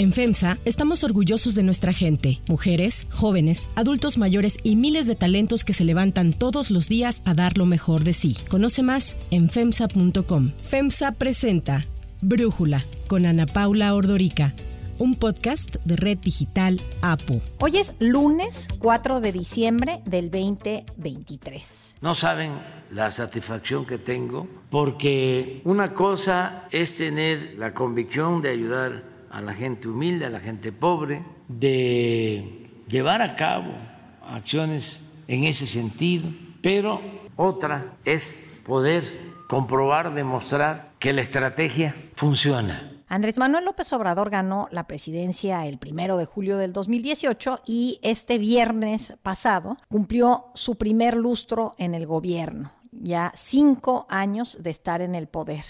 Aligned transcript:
En 0.00 0.12
FEMSA 0.12 0.58
estamos 0.64 1.02
orgullosos 1.02 1.56
de 1.56 1.64
nuestra 1.64 1.92
gente, 1.92 2.40
mujeres, 2.48 3.08
jóvenes, 3.10 3.68
adultos 3.74 4.16
mayores 4.16 4.56
y 4.62 4.76
miles 4.76 5.08
de 5.08 5.16
talentos 5.16 5.64
que 5.64 5.74
se 5.74 5.84
levantan 5.84 6.32
todos 6.32 6.70
los 6.70 6.88
días 6.88 7.20
a 7.24 7.34
dar 7.34 7.58
lo 7.58 7.66
mejor 7.66 8.04
de 8.04 8.12
sí. 8.12 8.36
Conoce 8.48 8.84
más 8.84 9.16
en 9.32 9.50
FEMSA.com. 9.50 10.52
FEMSA 10.60 11.10
presenta 11.18 11.84
Brújula 12.22 12.84
con 13.08 13.26
Ana 13.26 13.46
Paula 13.46 13.92
Ordorica 13.92 14.54
un 15.00 15.16
podcast 15.16 15.76
de 15.84 15.96
Red 15.96 16.18
Digital 16.18 16.80
APO. 17.02 17.40
Hoy 17.60 17.78
es 17.78 17.94
lunes 17.98 18.68
4 18.78 19.20
de 19.20 19.32
diciembre 19.32 20.00
del 20.04 20.30
2023. 20.30 21.96
No 22.00 22.14
saben 22.14 22.52
la 22.90 23.10
satisfacción 23.10 23.84
que 23.84 23.98
tengo 23.98 24.46
porque 24.70 25.60
una 25.64 25.92
cosa 25.92 26.68
es 26.70 26.96
tener 26.96 27.54
la 27.58 27.74
convicción 27.74 28.42
de 28.42 28.50
ayudar 28.50 29.17
a 29.30 29.40
la 29.40 29.54
gente 29.54 29.88
humilde, 29.88 30.26
a 30.26 30.30
la 30.30 30.40
gente 30.40 30.72
pobre, 30.72 31.24
de 31.48 32.70
llevar 32.88 33.22
a 33.22 33.36
cabo 33.36 33.72
acciones 34.22 35.02
en 35.26 35.44
ese 35.44 35.66
sentido, 35.66 36.30
pero 36.62 37.00
otra 37.36 37.96
es 38.04 38.44
poder 38.64 39.04
comprobar, 39.48 40.14
demostrar 40.14 40.92
que 40.98 41.12
la 41.12 41.22
estrategia 41.22 41.94
funciona. 42.14 42.92
Andrés 43.08 43.38
Manuel 43.38 43.64
López 43.64 43.90
Obrador 43.94 44.28
ganó 44.28 44.68
la 44.70 44.86
presidencia 44.86 45.66
el 45.66 45.78
primero 45.78 46.18
de 46.18 46.26
julio 46.26 46.58
del 46.58 46.74
2018 46.74 47.62
y 47.64 47.98
este 48.02 48.36
viernes 48.36 49.14
pasado 49.22 49.78
cumplió 49.88 50.46
su 50.54 50.76
primer 50.76 51.16
lustro 51.16 51.72
en 51.78 51.94
el 51.94 52.06
gobierno, 52.06 52.70
ya 52.92 53.32
cinco 53.34 54.06
años 54.10 54.58
de 54.60 54.70
estar 54.70 55.00
en 55.00 55.14
el 55.14 55.26
poder. 55.26 55.64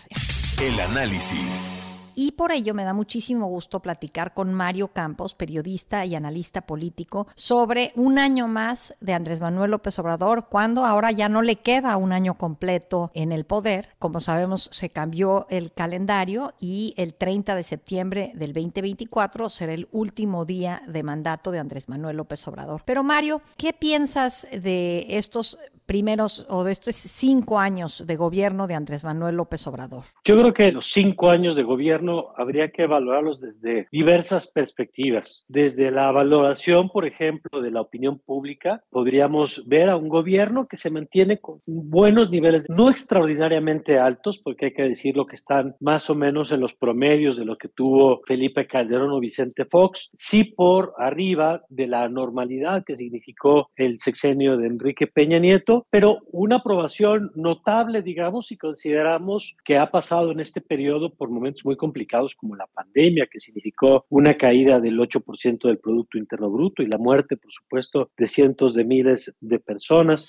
El 0.61 0.80
análisis 0.80 1.77
y 2.20 2.32
por 2.32 2.50
ello 2.50 2.74
me 2.74 2.82
da 2.82 2.95
muchísimo 2.95 3.46
gusto 3.46 3.78
platicar 3.80 4.34
con 4.34 4.52
Mario 4.52 4.88
Campos, 4.88 5.36
periodista 5.36 6.04
y 6.04 6.16
analista 6.16 6.62
político, 6.62 7.28
sobre 7.36 7.92
un 7.94 8.19
año 8.19 8.48
más 8.48 8.92
de 8.98 9.14
Andrés 9.14 9.41
Manuel 9.41 9.70
López 9.70 10.00
Obrador, 10.00 10.48
cuando 10.50 10.84
ahora 10.84 11.12
ya 11.12 11.28
no 11.28 11.42
le 11.42 11.60
queda 11.60 11.97
un 11.97 12.10
año 12.10 12.34
completo 12.34 13.12
en 13.14 13.30
el 13.30 13.44
poder. 13.44 13.91
Como 14.00 14.20
sabemos, 14.20 14.69
se 14.72 14.91
cambió 14.91 15.47
el 15.48 15.72
calendario 15.72 16.55
y 16.58 16.92
el 16.97 17.14
30 17.14 17.55
de 17.55 17.62
septiembre 17.62 18.32
del 18.34 18.53
2024 18.53 19.48
será 19.48 19.72
el 19.72 19.86
último 19.92 20.44
día 20.44 20.82
de 20.88 21.05
mandato 21.05 21.53
de 21.53 21.60
Andrés 21.60 21.88
Manuel 21.88 22.16
López 22.16 22.48
Obrador. 22.48 22.82
Pero 22.84 23.05
Mario, 23.05 23.42
¿qué 23.56 23.72
piensas 23.72 24.48
de 24.50 25.06
estos 25.10 25.56
primeros 25.89 26.47
o 26.50 26.64
de 26.64 26.72
estos 26.72 26.94
cinco 26.94 27.58
años 27.58 28.06
de 28.06 28.14
gobierno 28.14 28.67
de 28.67 28.75
Andrés 28.75 29.05
Manuel 29.05 29.36
López 29.36 29.67
Obrador? 29.67 30.05
Yo 30.22 30.39
creo 30.39 30.53
que 30.53 30.70
los 30.70 30.86
cinco 30.92 31.31
años 31.31 31.56
de 31.56 31.62
gobierno 31.62 32.27
habría 32.36 32.69
que 32.69 32.83
evaluarlos 32.83 33.41
desde 33.41 33.89
diversas 33.91 34.47
perspectivas. 34.53 35.47
Desde 35.48 35.91
la 35.91 36.12
valoración, 36.12 36.91
por 36.91 37.06
ejemplo, 37.06 37.62
de 37.62 37.70
la 37.70 37.81
opinión 37.81 38.19
pública, 38.19 38.84
podríamos 38.91 39.66
ver 39.66 39.89
a 39.89 39.97
un 39.97 40.11
gobierno 40.11 40.69
que 40.69 40.77
se 40.77 40.91
mantiene 40.91 41.41
con 41.41 41.62
buenos 41.66 42.31
niveles, 42.31 42.66
no 42.69 42.91
extraordinariamente 42.91 43.98
altos, 43.98 44.39
porque 44.39 44.66
hay 44.66 44.75
que 44.75 44.89
decirlo 44.91 45.27
que 45.27 45.36
están 45.36 45.75
más 45.81 46.11
o 46.11 46.14
menos 46.14 46.53
en 46.53 46.61
los 46.61 46.75
promedios 46.75 47.39
de 47.39 47.47
lo 47.47 47.56
que 47.56 47.69
tuvo 47.69 48.20
Felipe 48.27 48.66
Calderón 48.66 49.11
o 49.11 49.20
Vicente 49.20 49.64
Fox, 49.64 50.11
sí 50.14 50.44
por 50.44 50.92
arriba 50.98 51.62
de 51.70 51.86
la 51.86 52.06
normalidad 52.11 52.84
que 52.84 52.94
significó 52.94 53.70
el 53.75 53.98
sexenio 53.98 54.59
de 54.59 54.66
Enrique 54.66 55.06
Peña 55.06 55.39
Nieto, 55.39 55.78
pero 55.91 56.19
una 56.33 56.57
aprobación 56.57 57.31
notable, 57.34 58.03
digamos, 58.03 58.47
si 58.47 58.57
consideramos 58.57 59.57
que 59.65 59.79
ha 59.79 59.91
pasado 59.91 60.33
en 60.33 60.41
este 60.41 60.61
periodo 60.61 61.15
por 61.15 61.31
momentos 61.31 61.65
muy 61.65 61.77
complicados 61.77 62.34
como 62.34 62.57
la 62.57 62.67
pandemia, 62.67 63.29
que 63.31 63.41
significó 63.41 64.05
una 64.09 64.37
caída 64.37 64.81
del 64.81 64.99
8% 64.99 65.69
del 65.69 65.79
Producto 65.79 66.19
Interno 66.19 66.51
Bruto 66.51 66.83
y 66.83 66.87
la 66.87 66.99
muerte, 66.99 67.37
por 67.37 67.53
supuesto, 67.53 68.11
de 68.17 68.27
cientos 68.27 68.75
de 68.75 68.84
miles 68.84 69.34
de 69.41 69.59
personas. 69.59 70.29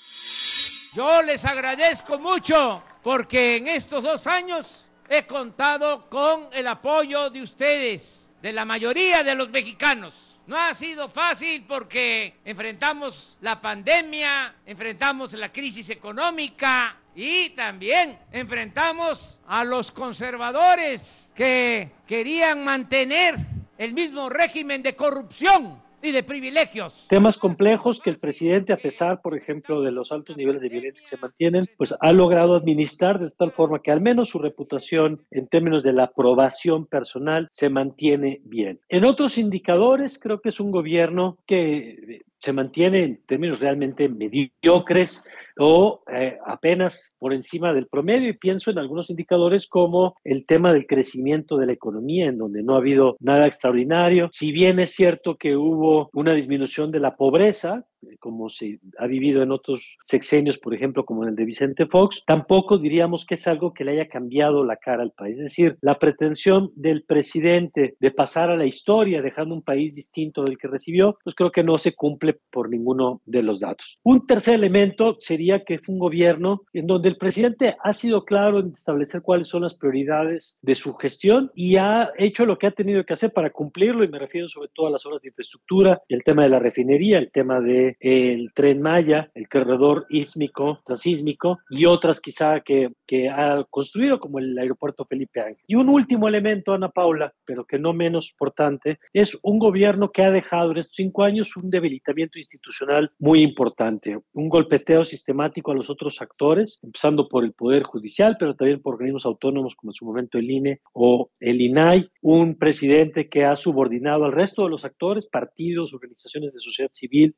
Yo 0.94 1.22
les 1.22 1.44
agradezco 1.44 2.18
mucho 2.18 2.82
porque 3.02 3.56
en 3.56 3.68
estos 3.68 4.02
dos 4.02 4.26
años 4.26 4.86
he 5.08 5.26
contado 5.26 6.08
con 6.08 6.48
el 6.52 6.66
apoyo 6.66 7.30
de 7.30 7.42
ustedes, 7.42 8.32
de 8.42 8.52
la 8.52 8.64
mayoría 8.64 9.22
de 9.22 9.34
los 9.34 9.50
mexicanos 9.50 10.29
no 10.46 10.56
ha 10.56 10.74
sido 10.74 11.08
fácil 11.08 11.64
porque 11.66 12.34
enfrentamos 12.44 13.36
la 13.40 13.60
pandemia, 13.60 14.54
enfrentamos 14.66 15.32
la 15.34 15.52
crisis 15.52 15.90
económica 15.90 16.96
y 17.14 17.50
también 17.50 18.18
enfrentamos 18.32 19.38
a 19.46 19.64
los 19.64 19.92
conservadores 19.92 21.32
que 21.34 21.90
querían 22.06 22.64
mantener 22.64 23.36
el 23.78 23.94
mismo 23.94 24.28
régimen 24.28 24.82
de 24.82 24.96
corrupción 24.96 25.82
y 26.02 26.12
de 26.12 26.22
privilegios. 26.22 27.06
Temas 27.08 27.36
complejos 27.36 28.00
que 28.00 28.10
el 28.10 28.18
presidente, 28.18 28.72
a 28.72 28.76
pesar, 28.76 29.20
por 29.22 29.36
ejemplo, 29.36 29.82
de 29.82 29.90
los 29.90 30.12
altos 30.12 30.36
niveles 30.36 30.62
de 30.62 30.68
violencia 30.68 31.04
que 31.04 31.16
se 31.16 31.20
mantienen, 31.20 31.66
pues 31.76 31.94
ha 32.00 32.12
logrado 32.12 32.54
administrar 32.54 33.18
de 33.18 33.30
tal 33.30 33.52
forma 33.52 33.82
que 33.82 33.90
al 33.90 34.00
menos 34.00 34.30
su 34.30 34.38
reputación 34.38 35.22
en 35.30 35.46
términos 35.48 35.82
de 35.82 35.92
la 35.92 36.04
aprobación 36.04 36.86
personal 36.86 37.48
se 37.50 37.68
mantiene 37.68 38.40
bien. 38.44 38.80
En 38.88 39.04
otros 39.04 39.38
indicadores, 39.38 40.18
creo 40.18 40.40
que 40.40 40.50
es 40.50 40.60
un 40.60 40.70
gobierno 40.70 41.38
que 41.46 42.22
se 42.38 42.52
mantiene 42.52 43.04
en 43.04 43.20
términos 43.26 43.60
realmente 43.60 44.08
mediocres 44.08 45.22
o 45.58 46.02
eh, 46.12 46.38
apenas 46.46 47.16
por 47.18 47.32
encima 47.32 47.72
del 47.72 47.86
promedio 47.86 48.28
y 48.28 48.38
pienso 48.38 48.70
en 48.70 48.78
algunos 48.78 49.10
indicadores 49.10 49.66
como 49.66 50.14
el 50.24 50.46
tema 50.46 50.72
del 50.72 50.86
crecimiento 50.86 51.56
de 51.56 51.66
la 51.66 51.72
economía 51.72 52.26
en 52.26 52.38
donde 52.38 52.62
no 52.62 52.74
ha 52.74 52.78
habido 52.78 53.16
nada 53.20 53.46
extraordinario. 53.46 54.28
Si 54.32 54.52
bien 54.52 54.78
es 54.78 54.92
cierto 54.92 55.36
que 55.36 55.56
hubo 55.56 56.10
una 56.12 56.34
disminución 56.34 56.90
de 56.90 57.00
la 57.00 57.16
pobreza, 57.16 57.84
eh, 58.02 58.16
como 58.18 58.48
se 58.48 58.80
ha 58.98 59.06
vivido 59.06 59.42
en 59.42 59.52
otros 59.52 59.98
sexenios, 60.02 60.58
por 60.58 60.74
ejemplo, 60.74 61.04
como 61.04 61.22
en 61.22 61.30
el 61.30 61.36
de 61.36 61.44
Vicente 61.44 61.86
Fox, 61.86 62.22
tampoco 62.26 62.78
diríamos 62.78 63.26
que 63.26 63.34
es 63.34 63.46
algo 63.46 63.74
que 63.74 63.84
le 63.84 63.92
haya 63.92 64.08
cambiado 64.08 64.64
la 64.64 64.76
cara 64.76 65.02
al 65.02 65.12
país. 65.12 65.36
Es 65.36 65.44
decir, 65.44 65.76
la 65.80 65.98
pretensión 65.98 66.70
del 66.74 67.04
presidente 67.04 67.96
de 67.98 68.10
pasar 68.10 68.50
a 68.50 68.56
la 68.56 68.66
historia 68.66 69.22
dejando 69.22 69.54
un 69.54 69.62
país 69.62 69.94
distinto 69.94 70.44
del 70.44 70.58
que 70.58 70.68
recibió, 70.68 71.18
pues 71.22 71.34
creo 71.34 71.50
que 71.50 71.62
no 71.62 71.78
se 71.78 71.94
cumple 71.94 72.38
por 72.50 72.70
ninguno 72.70 73.20
de 73.26 73.42
los 73.42 73.60
datos. 73.60 73.98
Un 74.02 74.26
tercer 74.26 74.54
elemento 74.54 75.16
sería 75.18 75.49
que 75.58 75.78
fue 75.78 75.94
un 75.94 75.98
gobierno 75.98 76.62
en 76.72 76.86
donde 76.86 77.08
el 77.08 77.16
presidente 77.16 77.76
ha 77.82 77.92
sido 77.92 78.24
claro 78.24 78.60
en 78.60 78.68
establecer 78.68 79.20
cuáles 79.22 79.48
son 79.48 79.62
las 79.62 79.74
prioridades 79.74 80.58
de 80.62 80.74
su 80.74 80.94
gestión 80.94 81.50
y 81.54 81.76
ha 81.76 82.10
hecho 82.16 82.46
lo 82.46 82.56
que 82.58 82.68
ha 82.68 82.70
tenido 82.70 83.04
que 83.04 83.14
hacer 83.14 83.32
para 83.32 83.50
cumplirlo, 83.50 84.04
y 84.04 84.08
me 84.08 84.18
refiero 84.18 84.48
sobre 84.48 84.70
todo 84.74 84.86
a 84.86 84.90
las 84.90 85.04
obras 85.06 85.22
de 85.22 85.28
infraestructura, 85.28 86.00
el 86.08 86.22
tema 86.22 86.44
de 86.44 86.48
la 86.50 86.58
refinería, 86.58 87.18
el 87.18 87.30
tema 87.30 87.60
de 87.60 87.96
el 88.00 88.52
tren 88.54 88.80
Maya, 88.80 89.30
el 89.34 89.48
corredor 89.48 90.06
ísmico, 90.10 90.80
transísmico 90.84 91.58
y 91.70 91.86
otras 91.86 92.20
quizá 92.20 92.60
que, 92.60 92.92
que 93.06 93.28
ha 93.28 93.64
construido 93.70 94.20
como 94.20 94.38
el 94.38 94.56
aeropuerto 94.58 95.04
Felipe 95.04 95.40
Ángel. 95.40 95.64
Y 95.66 95.74
un 95.74 95.88
último 95.88 96.28
elemento, 96.28 96.72
Ana 96.72 96.88
Paula, 96.88 97.32
pero 97.44 97.64
que 97.64 97.78
no 97.78 97.92
menos 97.92 98.30
importante, 98.30 98.98
es 99.12 99.38
un 99.42 99.58
gobierno 99.58 100.10
que 100.10 100.22
ha 100.22 100.30
dejado 100.30 100.72
en 100.72 100.78
estos 100.78 100.96
cinco 100.96 101.24
años 101.24 101.56
un 101.56 101.70
debilitamiento 101.70 102.38
institucional 102.38 103.10
muy 103.18 103.42
importante, 103.42 104.18
un 104.32 104.48
golpeteo 104.48 105.04
sistemático 105.04 105.29
a 105.30 105.74
los 105.74 105.90
otros 105.90 106.20
actores, 106.20 106.78
empezando 106.82 107.28
por 107.28 107.44
el 107.44 107.52
Poder 107.52 107.82
Judicial, 107.82 108.36
pero 108.38 108.54
también 108.54 108.80
por 108.80 108.94
organismos 108.94 109.26
autónomos 109.26 109.74
como 109.76 109.90
en 109.90 109.94
su 109.94 110.04
momento 110.04 110.38
el 110.38 110.50
INE 110.50 110.80
o 110.92 111.30
el 111.40 111.60
INAI, 111.60 112.10
un 112.22 112.56
presidente 112.56 113.28
que 113.28 113.44
ha 113.44 113.56
subordinado 113.56 114.24
al 114.24 114.32
resto 114.32 114.64
de 114.64 114.70
los 114.70 114.84
actores, 114.84 115.26
partidos, 115.26 115.94
organizaciones 115.94 116.52
de 116.52 116.60
sociedad 116.60 116.90
civil, 116.92 117.36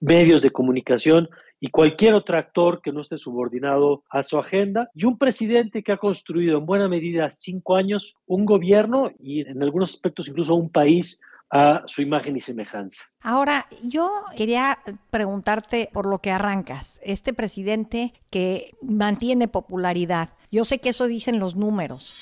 medios 0.00 0.42
de 0.42 0.50
comunicación 0.50 1.28
y 1.60 1.70
cualquier 1.70 2.14
otro 2.14 2.36
actor 2.36 2.80
que 2.82 2.92
no 2.92 3.00
esté 3.00 3.16
subordinado 3.16 4.04
a 4.10 4.22
su 4.22 4.38
agenda, 4.38 4.90
y 4.94 5.04
un 5.04 5.18
presidente 5.18 5.82
que 5.82 5.92
ha 5.92 5.96
construido 5.96 6.58
en 6.58 6.66
buena 6.66 6.88
medida 6.88 7.30
cinco 7.30 7.76
años 7.76 8.14
un 8.26 8.44
gobierno 8.44 9.10
y 9.18 9.40
en 9.40 9.62
algunos 9.62 9.94
aspectos 9.94 10.28
incluso 10.28 10.54
un 10.54 10.70
país 10.70 11.20
a 11.50 11.82
su 11.86 12.02
imagen 12.02 12.36
y 12.36 12.40
semejanza. 12.40 13.04
Ahora, 13.22 13.66
yo 13.82 14.10
quería 14.36 14.78
preguntarte 15.10 15.88
por 15.92 16.06
lo 16.06 16.18
que 16.18 16.30
arrancas, 16.30 17.00
este 17.02 17.32
presidente 17.32 18.12
que 18.30 18.74
mantiene 18.82 19.48
popularidad, 19.48 20.30
yo 20.50 20.64
sé 20.64 20.78
que 20.78 20.90
eso 20.90 21.06
dicen 21.06 21.38
los 21.38 21.56
números. 21.56 22.14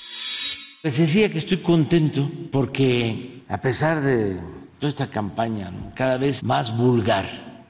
Les 0.83 0.97
decía 0.97 1.31
que 1.31 1.39
estoy 1.39 1.57
contento 1.57 2.29
porque 2.51 3.43
a 3.49 3.59
pesar 3.61 4.01
de 4.01 4.39
toda 4.79 4.89
esta 4.89 5.07
campaña 5.09 5.71
cada 5.95 6.17
vez 6.17 6.43
más 6.43 6.75
vulgar, 6.75 7.25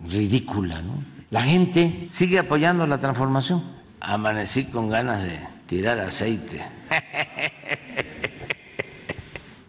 ridícula. 0.06 0.82
¿no? 0.82 1.04
La 1.30 1.42
gente 1.42 2.10
sigue 2.12 2.40
apoyando 2.40 2.86
la 2.88 2.98
transformación. 2.98 3.64
Amanecí 4.00 4.66
con 4.66 4.90
ganas 4.90 5.24
de 5.24 5.40
tirar 5.66 6.00
aceite. 6.00 6.62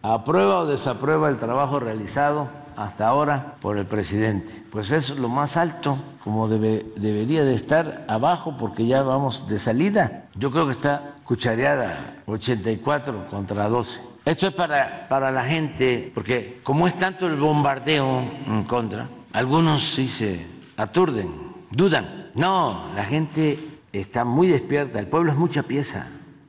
¿Aprueba 0.03 0.61
o 0.61 0.67
desaprueba 0.67 1.29
el 1.29 1.39
trabajo 1.39 1.81
realizado 1.81 2.49
hasta 2.79 3.09
ahora 3.09 3.57
por 3.61 3.77
el 3.77 3.87
presidente. 3.87 4.63
Pues 4.71 4.93
es 4.93 5.11
lo 5.11 5.29
más 5.29 5.57
alto, 5.57 5.99
como 6.23 6.47
debe, 6.47 6.87
debería 6.97 7.45
de 7.45 7.53
estar 7.53 8.05
abajo, 8.07 8.57
porque 8.57 8.87
ya 8.87 9.03
vamos 9.03 9.49
de 9.49 9.59
salida. 9.59 10.27
Yo 10.37 10.53
creo 10.53 10.67
que 10.67 10.73
está 10.73 11.17
cuchareada 11.25 12.23
84 12.27 13.27
contra 13.29 13.69
12. 13.69 14.01
Esto 14.25 14.47
es 14.47 14.55
para, 14.55 15.09
para 15.09 15.33
la 15.33 15.43
gente, 15.43 16.13
porque 16.15 16.61
como 16.63 16.87
es 16.87 16.97
tanto 16.97 17.27
el 17.27 17.35
bombardeo 17.35 18.21
en 18.47 18.63
contra, 18.65 19.09
algunos 19.33 19.83
sí 19.83 20.09
se 20.09 20.47
aturden, 20.77 21.33
dudan. 21.73 22.31
No, 22.35 22.91
la 22.95 23.05
gente 23.05 23.59
está 23.93 24.25
muy 24.25 24.47
despierta, 24.47 25.01
el 25.01 25.09
pueblo 25.09 25.33
es 25.33 25.37
mucha 25.39 25.65
pieza. 25.65 26.07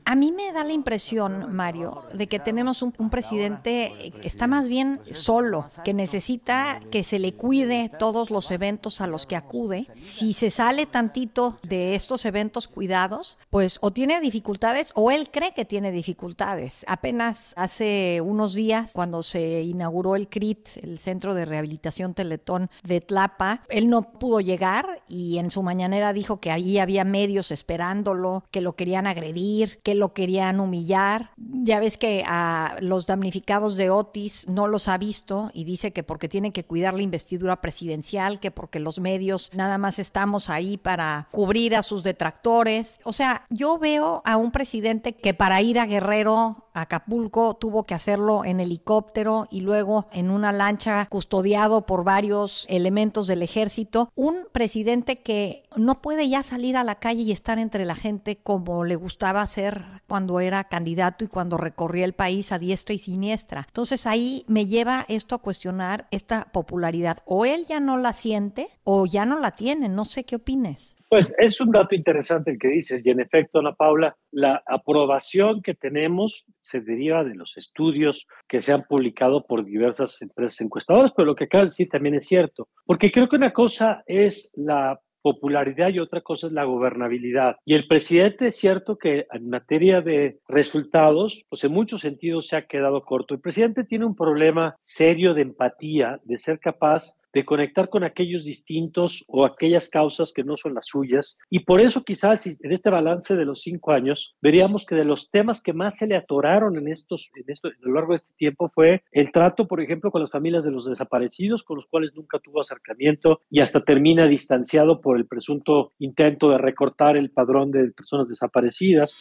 A 0.10 0.16
mí 0.16 0.32
me 0.32 0.52
da 0.52 0.64
la 0.64 0.74
impresión, 0.74 1.56
Mario, 1.56 2.02
de 2.16 2.26
que 2.26 2.40
tenemos 2.40 2.82
un, 2.82 2.92
presidente 3.12 4.12
que 4.20 4.28
está 4.28 4.48
más 4.48 4.68
bien 4.68 5.00
solo, 5.12 5.70
que 5.84 5.94
necesita 5.94 6.80
que 6.90 7.04
se 7.04 7.20
le 7.20 7.34
cuide 7.36 7.92
todos 8.00 8.32
los 8.32 8.50
eventos 8.50 9.02
a 9.02 9.08
los 9.08 9.28
que 9.28 9.36
acude. 9.36 9.86
Si 9.98 10.34
se 10.34 10.50
sale 10.50 10.88
tantito 10.88 11.60
de 11.62 11.94
estos 11.94 12.26
eventos 12.26 12.68
cuidados, 12.68 13.38
pues 13.52 13.78
o 13.82 13.92
tiene 13.92 14.20
dificultades 14.20 14.94
o 14.96 15.12
él 15.12 15.30
cree 15.30 15.54
que 15.54 15.64
tiene 15.64 15.92
dificultades. 15.92 16.86
Apenas 16.88 17.54
hace 17.56 18.20
unos 18.20 18.56
días, 18.56 18.94
cuando 18.94 19.22
se 19.22 19.62
inauguró 19.62 20.16
el 20.16 20.28
CRIT, 20.28 20.78
el 20.82 20.98
Centro 20.98 21.36
de 21.36 21.46
Rehabilitación 21.46 22.16
Teletón 22.16 22.72
de 22.82 23.00
Tlapa, 23.02 23.62
él 23.70 23.88
no 23.88 24.02
pudo 24.02 24.40
llegar 24.40 25.04
y 25.08 25.38
en 25.38 25.52
su 25.52 25.62
mañanera 25.62 26.14
dijo 26.14 26.40
que 26.40 26.50
ahí 26.50 26.80
había 26.80 27.04
medios 27.04 27.52
esperándolo, 27.52 28.44
que 28.50 28.62
lo 28.62 28.74
querían 28.74 29.06
agredir, 29.06 29.78
que 29.84 29.99
lo 30.00 30.14
querían 30.14 30.60
humillar. 30.60 31.32
Ya 31.38 31.80
ves 31.80 31.98
que 31.98 32.24
a 32.26 32.78
los 32.80 33.06
damnificados 33.06 33.78
de 33.78 33.90
Otis 33.90 34.48
no 34.48 34.68
los 34.68 34.88
ha 34.88 34.98
visto 34.98 35.52
y 35.54 35.66
dice 35.66 35.92
que 35.92 36.04
porque 36.04 36.30
tienen 36.30 36.52
que 36.52 36.64
cuidar 36.64 36.94
la 36.94 37.04
investidura 37.04 37.62
presidencial, 37.62 38.40
que 38.40 38.52
porque 38.52 38.80
los 38.80 39.00
medios 39.00 39.52
nada 39.54 39.78
más 39.78 40.00
estamos 40.00 40.50
ahí 40.50 40.78
para 40.78 41.28
cubrir 41.32 41.76
a 41.76 41.84
sus 41.84 42.04
detractores. 42.04 43.00
O 43.04 43.14
sea, 43.14 43.46
yo 43.50 43.78
veo 43.78 44.22
a 44.26 44.38
un 44.38 44.52
presidente 44.52 45.14
que 45.14 45.34
para 45.34 45.62
ir 45.62 45.80
a 45.80 45.86
Guerrero 45.86 46.69
Acapulco 46.82 47.56
tuvo 47.56 47.84
que 47.84 47.94
hacerlo 47.94 48.46
en 48.46 48.60
helicóptero 48.60 49.48
y 49.50 49.62
luego 49.62 50.08
en 50.12 50.30
una 50.30 50.52
lancha 50.52 51.06
custodiado 51.10 51.86
por 51.86 52.04
varios 52.04 52.66
elementos 52.70 53.28
del 53.28 53.44
ejército. 53.44 54.12
Un 54.16 54.48
presidente 54.52 55.18
que 55.18 55.64
no 55.76 56.02
puede 56.02 56.28
ya 56.30 56.44
salir 56.44 56.78
a 56.78 56.84
la 56.84 56.96
calle 56.96 57.22
y 57.24 57.32
estar 57.32 57.60
entre 57.60 57.86
la 57.86 57.96
gente 57.96 58.38
como 58.38 58.84
le 58.84 58.96
gustaba 58.96 59.42
hacer 59.42 59.84
cuando 60.08 60.40
era 60.40 60.64
candidato 60.64 61.24
y 61.24 61.28
cuando 61.28 61.58
recorría 61.58 62.06
el 62.06 62.14
país 62.14 62.52
a 62.52 62.60
diestra 62.60 62.96
y 62.96 63.00
siniestra. 63.00 63.66
Entonces 63.68 64.06
ahí 64.08 64.44
me 64.48 64.66
lleva 64.66 65.06
esto 65.08 65.36
a 65.36 65.40
cuestionar 65.40 66.08
esta 66.12 66.50
popularidad. 66.52 67.20
O 67.26 67.46
él 67.46 67.66
ya 67.66 67.80
no 67.80 67.98
la 67.98 68.14
siente 68.14 68.70
o 68.84 69.06
ya 69.06 69.26
no 69.26 69.40
la 69.40 69.52
tiene. 69.52 69.90
No 69.90 70.06
sé 70.06 70.24
qué 70.24 70.38
opines. 70.38 70.96
Pues 71.10 71.34
es 71.40 71.60
un 71.60 71.72
dato 71.72 71.96
interesante 71.96 72.52
el 72.52 72.60
que 72.60 72.68
dices 72.68 73.06
y 73.06 73.10
en 73.10 73.20
efecto, 73.20 73.60
Ana 73.60 73.74
Paula, 73.74 74.16
la 74.32 74.62
aprobación 74.68 75.64
que 75.64 75.74
tenemos 75.74 76.46
se 76.62 76.82
deriva 76.82 77.24
de 77.24 77.34
los 77.34 77.58
estudios 77.58 78.28
que 78.48 78.62
se 78.62 78.74
han 78.74 78.84
publicado 78.84 79.46
por 79.48 79.66
diversas 79.66 80.22
empresas 80.22 80.62
encuestadoras, 80.62 81.12
pero 81.12 81.26
lo 81.26 81.36
que 81.36 81.46
acaba 81.46 81.66
de 81.66 81.86
también 81.88 82.14
es 82.14 82.28
cierto, 82.28 82.68
porque 82.86 83.12
creo 83.12 83.28
que 83.28 83.38
una 83.38 83.52
cosa 83.52 84.04
es 84.06 84.52
la 84.56 85.00
popularidad 85.22 85.90
y 85.90 86.00
otra 86.00 86.22
cosa 86.22 86.48
es 86.48 86.54
la 86.54 86.64
gobernabilidad. 86.64 87.58
Y 87.66 87.74
el 87.74 87.88
presidente 87.88 88.48
es 88.48 88.56
cierto 88.56 88.98
que 88.98 89.26
en 89.32 89.50
materia 89.50 90.02
de 90.02 90.40
resultados, 90.48 91.44
pues 91.50 91.64
en 91.64 91.72
muchos 91.72 92.02
sentidos 92.02 92.48
se 92.48 92.58
ha 92.58 92.68
quedado 92.68 93.02
corto. 93.02 93.34
El 93.34 93.42
presidente 93.42 93.84
tiene 93.84 94.06
un 94.06 94.16
problema 94.16 94.76
serio 94.80 95.34
de 95.34 95.42
empatía, 95.42 96.20
de 96.24 96.38
ser 96.38 96.60
capaz 96.60 97.20
de 97.34 97.46
conectar 97.46 97.90
con 97.90 98.04
aquellos 98.04 98.44
distintos 98.44 99.24
o 99.28 99.46
aquellas 99.46 99.90
causas 99.90 100.34
que 100.34 100.44
no 100.44 100.56
son 100.56 100.74
las 100.74 100.88
suyas. 100.88 101.38
Y 101.50 101.60
por 101.60 101.82
eso 101.82 102.04
quizás 102.04 102.46
en 102.48 102.72
este 102.72 102.90
balance 102.90 103.36
de 103.36 103.46
los 103.46 103.62
cinco 103.62 103.92
años 103.92 104.36
veríamos 104.42 104.86
que 104.86 104.96
de 104.96 105.06
los 105.06 105.30
temas 105.32 105.62
que 105.62 105.74
más 105.74 105.98
se 105.98 106.08
le 106.08 106.16
atoraron 106.16 106.78
en 106.78 106.88
estos, 106.88 107.32
en 107.36 107.46
esto, 107.48 107.70
a 107.70 107.72
lo 107.82 107.94
largo 107.94 108.12
de 108.12 108.18
este 108.18 108.34
tiempo 108.38 108.70
fue 108.74 109.04
el 109.12 109.32
trato, 109.32 109.68
por 109.68 109.82
ejemplo, 109.82 110.12
con 110.12 110.22
las 110.22 110.32
familias 110.32 110.64
de 110.64 110.72
los 110.72 110.86
desaparecidos, 110.86 111.64
con 111.64 111.76
los 111.76 111.88
cuales 111.88 112.14
nunca 112.16 112.40
tuvo 112.40 112.62
acercamiento 112.62 113.42
y 113.50 113.60
hasta 113.60 113.84
termina 113.84 114.28
distanciado 114.28 115.02
por 115.02 115.18
el 115.18 115.26
presunto 115.26 115.94
intento 116.00 116.50
de 116.50 116.58
recortar 116.58 117.18
el 117.18 117.32
padrón 117.32 117.72
de 117.72 117.92
personas 117.92 118.30
desaparecidas. 118.30 119.16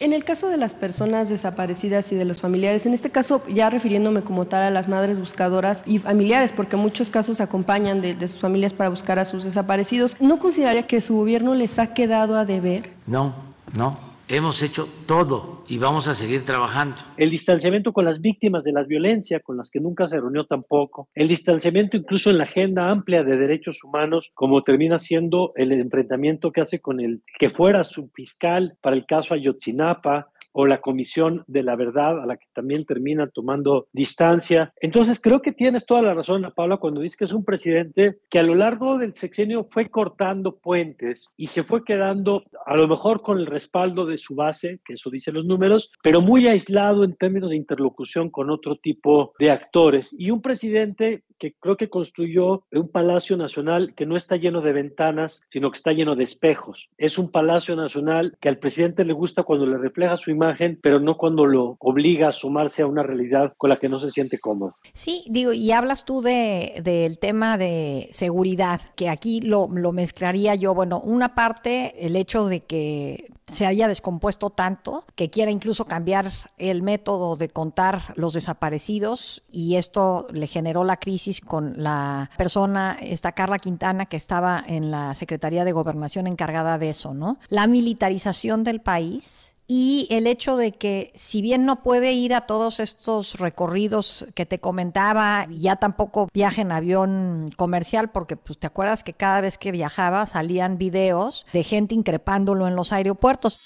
En 0.00 0.12
el 0.12 0.24
caso 0.24 0.48
de 0.48 0.56
las 0.56 0.74
personas 0.74 1.28
desaparecidas 1.28 2.10
y 2.12 2.16
de 2.16 2.24
los 2.24 2.40
familiares, 2.40 2.86
en 2.86 2.94
este 2.94 3.10
caso 3.10 3.42
ya 3.48 3.70
refiriéndome 3.70 4.22
como 4.22 4.46
tal 4.46 4.62
a 4.62 4.70
las 4.70 4.88
madres 4.88 5.20
buscadoras 5.20 5.84
y 5.86 5.98
familiares, 5.98 6.52
porque 6.52 6.76
muchos 6.76 7.10
casos 7.10 7.40
acompañan 7.40 8.00
de, 8.00 8.16
sus 8.28 8.40
familias 8.40 8.72
para 8.72 8.90
buscar 8.90 9.18
a 9.18 9.24
sus 9.24 9.44
desaparecidos, 9.44 10.16
¿no 10.20 10.38
consideraría 10.38 10.86
que 10.86 11.00
su 11.00 11.16
gobierno 11.16 11.54
les 11.54 11.78
ha 11.78 11.94
quedado 11.94 12.36
a 12.36 12.44
deber? 12.44 12.90
No, 13.06 13.34
no. 13.76 14.13
Hemos 14.28 14.62
hecho 14.62 14.88
todo 15.06 15.64
y 15.68 15.76
vamos 15.76 16.08
a 16.08 16.14
seguir 16.14 16.44
trabajando. 16.44 16.96
El 17.18 17.28
distanciamiento 17.28 17.92
con 17.92 18.06
las 18.06 18.22
víctimas 18.22 18.64
de 18.64 18.72
la 18.72 18.82
violencia, 18.82 19.40
con 19.40 19.58
las 19.58 19.70
que 19.70 19.80
nunca 19.80 20.06
se 20.06 20.18
reunió 20.18 20.46
tampoco. 20.46 21.10
El 21.14 21.28
distanciamiento 21.28 21.98
incluso 21.98 22.30
en 22.30 22.38
la 22.38 22.44
agenda 22.44 22.88
amplia 22.88 23.22
de 23.22 23.36
derechos 23.36 23.84
humanos, 23.84 24.30
como 24.32 24.62
termina 24.62 24.98
siendo 24.98 25.52
el 25.56 25.72
enfrentamiento 25.72 26.52
que 26.52 26.62
hace 26.62 26.80
con 26.80 27.00
el 27.00 27.22
que 27.38 27.50
fuera 27.50 27.84
su 27.84 28.08
fiscal 28.14 28.78
para 28.80 28.96
el 28.96 29.04
caso 29.04 29.34
Ayotzinapa, 29.34 30.30
o 30.54 30.66
la 30.66 30.80
Comisión 30.80 31.44
de 31.46 31.62
la 31.62 31.76
Verdad, 31.76 32.22
a 32.22 32.26
la 32.26 32.36
que 32.36 32.46
también 32.54 32.86
termina 32.86 33.28
tomando 33.28 33.88
distancia. 33.92 34.72
Entonces, 34.80 35.20
creo 35.20 35.42
que 35.42 35.52
tienes 35.52 35.84
toda 35.84 36.00
la 36.00 36.14
razón, 36.14 36.50
Paula, 36.54 36.76
cuando 36.76 37.00
dices 37.00 37.18
que 37.18 37.24
es 37.24 37.32
un 37.32 37.44
presidente 37.44 38.18
que 38.30 38.38
a 38.38 38.44
lo 38.44 38.54
largo 38.54 38.96
del 38.98 39.14
sexenio 39.14 39.66
fue 39.68 39.90
cortando 39.90 40.56
puentes 40.56 41.34
y 41.36 41.48
se 41.48 41.64
fue 41.64 41.84
quedando, 41.84 42.44
a 42.66 42.76
lo 42.76 42.86
mejor 42.86 43.20
con 43.20 43.38
el 43.38 43.46
respaldo 43.46 44.06
de 44.06 44.16
su 44.16 44.36
base, 44.36 44.80
que 44.84 44.94
eso 44.94 45.10
dicen 45.10 45.34
los 45.34 45.44
números, 45.44 45.90
pero 46.02 46.20
muy 46.20 46.46
aislado 46.46 47.02
en 47.04 47.16
términos 47.16 47.50
de 47.50 47.56
interlocución 47.56 48.30
con 48.30 48.50
otro 48.50 48.76
tipo 48.76 49.32
de 49.38 49.50
actores. 49.50 50.14
Y 50.16 50.30
un 50.30 50.40
presidente 50.40 51.24
que 51.38 51.54
creo 51.58 51.76
que 51.76 51.90
construyó 51.90 52.64
un 52.72 52.88
Palacio 52.88 53.36
Nacional 53.36 53.94
que 53.94 54.06
no 54.06 54.16
está 54.16 54.36
lleno 54.36 54.60
de 54.60 54.72
ventanas, 54.72 55.42
sino 55.50 55.70
que 55.70 55.76
está 55.76 55.92
lleno 55.92 56.16
de 56.16 56.24
espejos. 56.24 56.88
Es 56.98 57.18
un 57.18 57.30
Palacio 57.30 57.76
Nacional 57.76 58.36
que 58.40 58.48
al 58.48 58.58
presidente 58.58 59.04
le 59.04 59.12
gusta 59.12 59.42
cuando 59.42 59.66
le 59.66 59.78
refleja 59.78 60.16
su 60.16 60.30
imagen 60.30 60.78
pero 60.82 61.00
no 61.00 61.16
cuando 61.16 61.46
lo 61.46 61.76
obliga 61.80 62.28
a 62.28 62.32
sumarse 62.32 62.82
a 62.82 62.86
una 62.86 63.02
realidad 63.02 63.54
con 63.56 63.70
la 63.70 63.76
que 63.76 63.88
no 63.88 63.98
se 63.98 64.10
siente 64.10 64.38
cómodo. 64.38 64.76
Sí, 64.92 65.24
digo, 65.28 65.52
y 65.52 65.72
hablas 65.72 66.04
tú 66.04 66.20
de, 66.20 66.80
del 66.82 67.18
tema 67.18 67.58
de 67.58 68.08
seguridad, 68.12 68.80
que 68.96 69.08
aquí 69.08 69.40
lo, 69.40 69.68
lo 69.68 69.92
mezclaría 69.92 70.54
yo. 70.54 70.74
Bueno, 70.74 71.00
una 71.00 71.34
parte, 71.34 72.06
el 72.06 72.16
hecho 72.16 72.46
de 72.46 72.60
que 72.60 73.28
se 73.50 73.66
haya 73.66 73.88
descompuesto 73.88 74.50
tanto 74.50 75.04
que 75.14 75.30
quiera 75.30 75.50
incluso 75.50 75.84
cambiar 75.84 76.32
el 76.56 76.82
método 76.82 77.36
de 77.36 77.50
contar 77.50 78.14
los 78.16 78.32
desaparecidos 78.32 79.42
y 79.50 79.76
esto 79.76 80.26
le 80.32 80.46
generó 80.46 80.84
la 80.84 80.96
crisis 80.96 81.23
con 81.44 81.82
la 81.82 82.30
persona, 82.36 82.96
esta 83.00 83.32
Carla 83.32 83.58
Quintana, 83.58 84.06
que 84.06 84.16
estaba 84.16 84.62
en 84.66 84.90
la 84.90 85.14
Secretaría 85.14 85.64
de 85.64 85.72
Gobernación 85.72 86.26
encargada 86.26 86.78
de 86.78 86.90
eso, 86.90 87.14
¿no? 87.14 87.38
La 87.48 87.66
militarización 87.66 88.64
del 88.64 88.80
país 88.80 89.54
y 89.66 90.06
el 90.10 90.26
hecho 90.26 90.56
de 90.56 90.72
que 90.72 91.12
si 91.14 91.40
bien 91.40 91.64
no 91.64 91.82
puede 91.82 92.12
ir 92.12 92.34
a 92.34 92.42
todos 92.42 92.80
estos 92.80 93.38
recorridos 93.38 94.26
que 94.34 94.44
te 94.44 94.58
comentaba, 94.58 95.46
ya 95.50 95.76
tampoco 95.76 96.28
viaja 96.34 96.60
en 96.60 96.72
avión 96.72 97.50
comercial, 97.56 98.10
porque 98.10 98.36
pues 98.36 98.58
te 98.58 98.66
acuerdas 98.66 99.02
que 99.02 99.14
cada 99.14 99.40
vez 99.40 99.56
que 99.56 99.72
viajaba 99.72 100.26
salían 100.26 100.76
videos 100.76 101.46
de 101.52 101.62
gente 101.62 101.94
increpándolo 101.94 102.68
en 102.68 102.76
los 102.76 102.92
aeropuertos. 102.92 103.58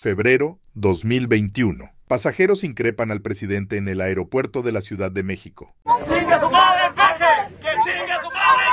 Febrero 0.00 0.58
2021. 0.74 1.90
Pasajeros 2.08 2.62
increpan 2.62 3.10
al 3.10 3.22
presidente 3.22 3.78
en 3.78 3.88
el 3.88 4.00
aeropuerto 4.00 4.62
de 4.62 4.70
la 4.70 4.80
Ciudad 4.80 5.10
de 5.10 5.24
México. 5.24 5.74
¡Que 5.84 6.38
su 6.38 6.50
madre 6.50 6.82
¡Que 6.94 7.90
chingue 7.90 8.14
su 8.22 8.30
madre 8.30 8.64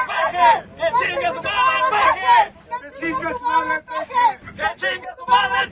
¡Que 0.75 0.87
chingue 0.99 1.27
su 1.33 1.43
madre 1.43 2.53
¡Que 2.81 2.99
chingue 2.99 3.33
su 3.33 3.43
madre 3.43 3.83
¡Que 4.55 4.75
chingue 4.75 5.07
su 5.17 5.25
madre 5.25 5.63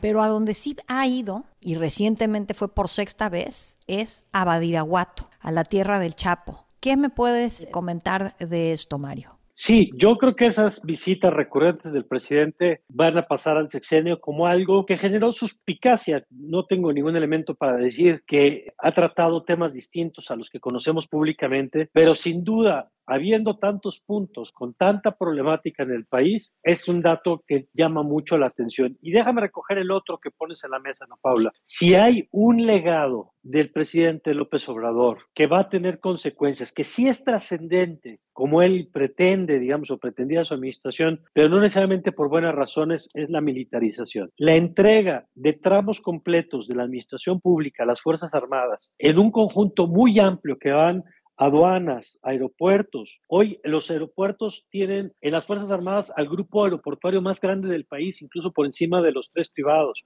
pero 0.00 0.22
a 0.22 0.28
donde 0.28 0.54
sí 0.54 0.76
ha 0.88 1.06
ido, 1.06 1.44
y 1.60 1.74
recientemente 1.74 2.54
fue 2.54 2.72
por 2.72 2.88
sexta 2.88 3.28
vez, 3.28 3.78
es 3.86 4.24
a 4.32 4.44
Badiraguato, 4.44 5.28
a 5.40 5.52
la 5.52 5.64
tierra 5.64 6.00
del 6.00 6.16
Chapo. 6.16 6.66
¿Qué 6.80 6.96
me 6.96 7.10
puedes 7.10 7.68
comentar 7.70 8.36
de 8.38 8.72
esto, 8.72 8.98
Mario? 8.98 9.40
Sí, 9.52 9.90
yo 9.94 10.16
creo 10.16 10.36
que 10.36 10.46
esas 10.46 10.82
visitas 10.82 11.34
recurrentes 11.34 11.92
del 11.92 12.06
presidente 12.06 12.80
van 12.88 13.18
a 13.18 13.26
pasar 13.26 13.58
al 13.58 13.68
sexenio 13.68 14.18
como 14.18 14.46
algo 14.46 14.86
que 14.86 14.96
generó 14.96 15.32
suspicacia. 15.32 16.24
No 16.30 16.64
tengo 16.64 16.90
ningún 16.94 17.14
elemento 17.14 17.54
para 17.54 17.76
decir 17.76 18.22
que 18.26 18.72
ha 18.78 18.92
tratado 18.92 19.42
temas 19.42 19.74
distintos 19.74 20.30
a 20.30 20.36
los 20.36 20.48
que 20.48 20.60
conocemos 20.60 21.08
públicamente, 21.08 21.90
pero 21.92 22.14
sin 22.14 22.42
duda 22.42 22.90
habiendo 23.10 23.58
tantos 23.58 24.00
puntos 24.00 24.52
con 24.52 24.74
tanta 24.74 25.16
problemática 25.16 25.82
en 25.82 25.90
el 25.90 26.06
país, 26.06 26.54
es 26.62 26.88
un 26.88 27.02
dato 27.02 27.42
que 27.46 27.68
llama 27.74 28.04
mucho 28.04 28.38
la 28.38 28.46
atención. 28.46 28.96
Y 29.02 29.10
déjame 29.10 29.40
recoger 29.40 29.78
el 29.78 29.90
otro 29.90 30.18
que 30.18 30.30
pones 30.30 30.62
en 30.62 30.70
la 30.70 30.78
mesa, 30.78 31.04
Ana 31.04 31.16
Paula. 31.20 31.52
Si 31.64 31.94
hay 31.94 32.28
un 32.30 32.64
legado 32.66 33.32
del 33.42 33.72
presidente 33.72 34.34
López 34.34 34.68
Obrador 34.68 35.26
que 35.34 35.46
va 35.46 35.60
a 35.60 35.68
tener 35.68 35.98
consecuencias, 35.98 36.72
que 36.72 36.84
sí 36.84 37.08
es 37.08 37.24
trascendente, 37.24 38.20
como 38.32 38.62
él 38.62 38.88
pretende, 38.92 39.58
digamos, 39.58 39.90
o 39.90 39.98
pretendía 39.98 40.44
su 40.44 40.54
administración, 40.54 41.22
pero 41.32 41.48
no 41.48 41.60
necesariamente 41.60 42.12
por 42.12 42.28
buenas 42.28 42.54
razones, 42.54 43.10
es 43.14 43.28
la 43.28 43.40
militarización. 43.40 44.30
La 44.36 44.54
entrega 44.54 45.26
de 45.34 45.52
tramos 45.54 46.00
completos 46.00 46.68
de 46.68 46.76
la 46.76 46.84
administración 46.84 47.40
pública 47.40 47.82
a 47.82 47.86
las 47.86 48.00
Fuerzas 48.00 48.34
Armadas 48.34 48.94
en 48.98 49.18
un 49.18 49.30
conjunto 49.30 49.86
muy 49.86 50.18
amplio 50.20 50.58
que 50.58 50.70
van 50.70 51.02
aduanas, 51.40 52.20
aeropuertos. 52.22 53.18
Hoy 53.26 53.58
los 53.64 53.90
aeropuertos 53.90 54.66
tienen 54.68 55.14
en 55.22 55.32
las 55.32 55.46
Fuerzas 55.46 55.70
Armadas 55.70 56.12
al 56.14 56.28
grupo 56.28 56.64
aeroportuario 56.64 57.22
más 57.22 57.40
grande 57.40 57.68
del 57.70 57.86
país, 57.86 58.20
incluso 58.20 58.52
por 58.52 58.66
encima 58.66 59.00
de 59.00 59.12
los 59.12 59.30
tres 59.30 59.48
privados. 59.48 60.04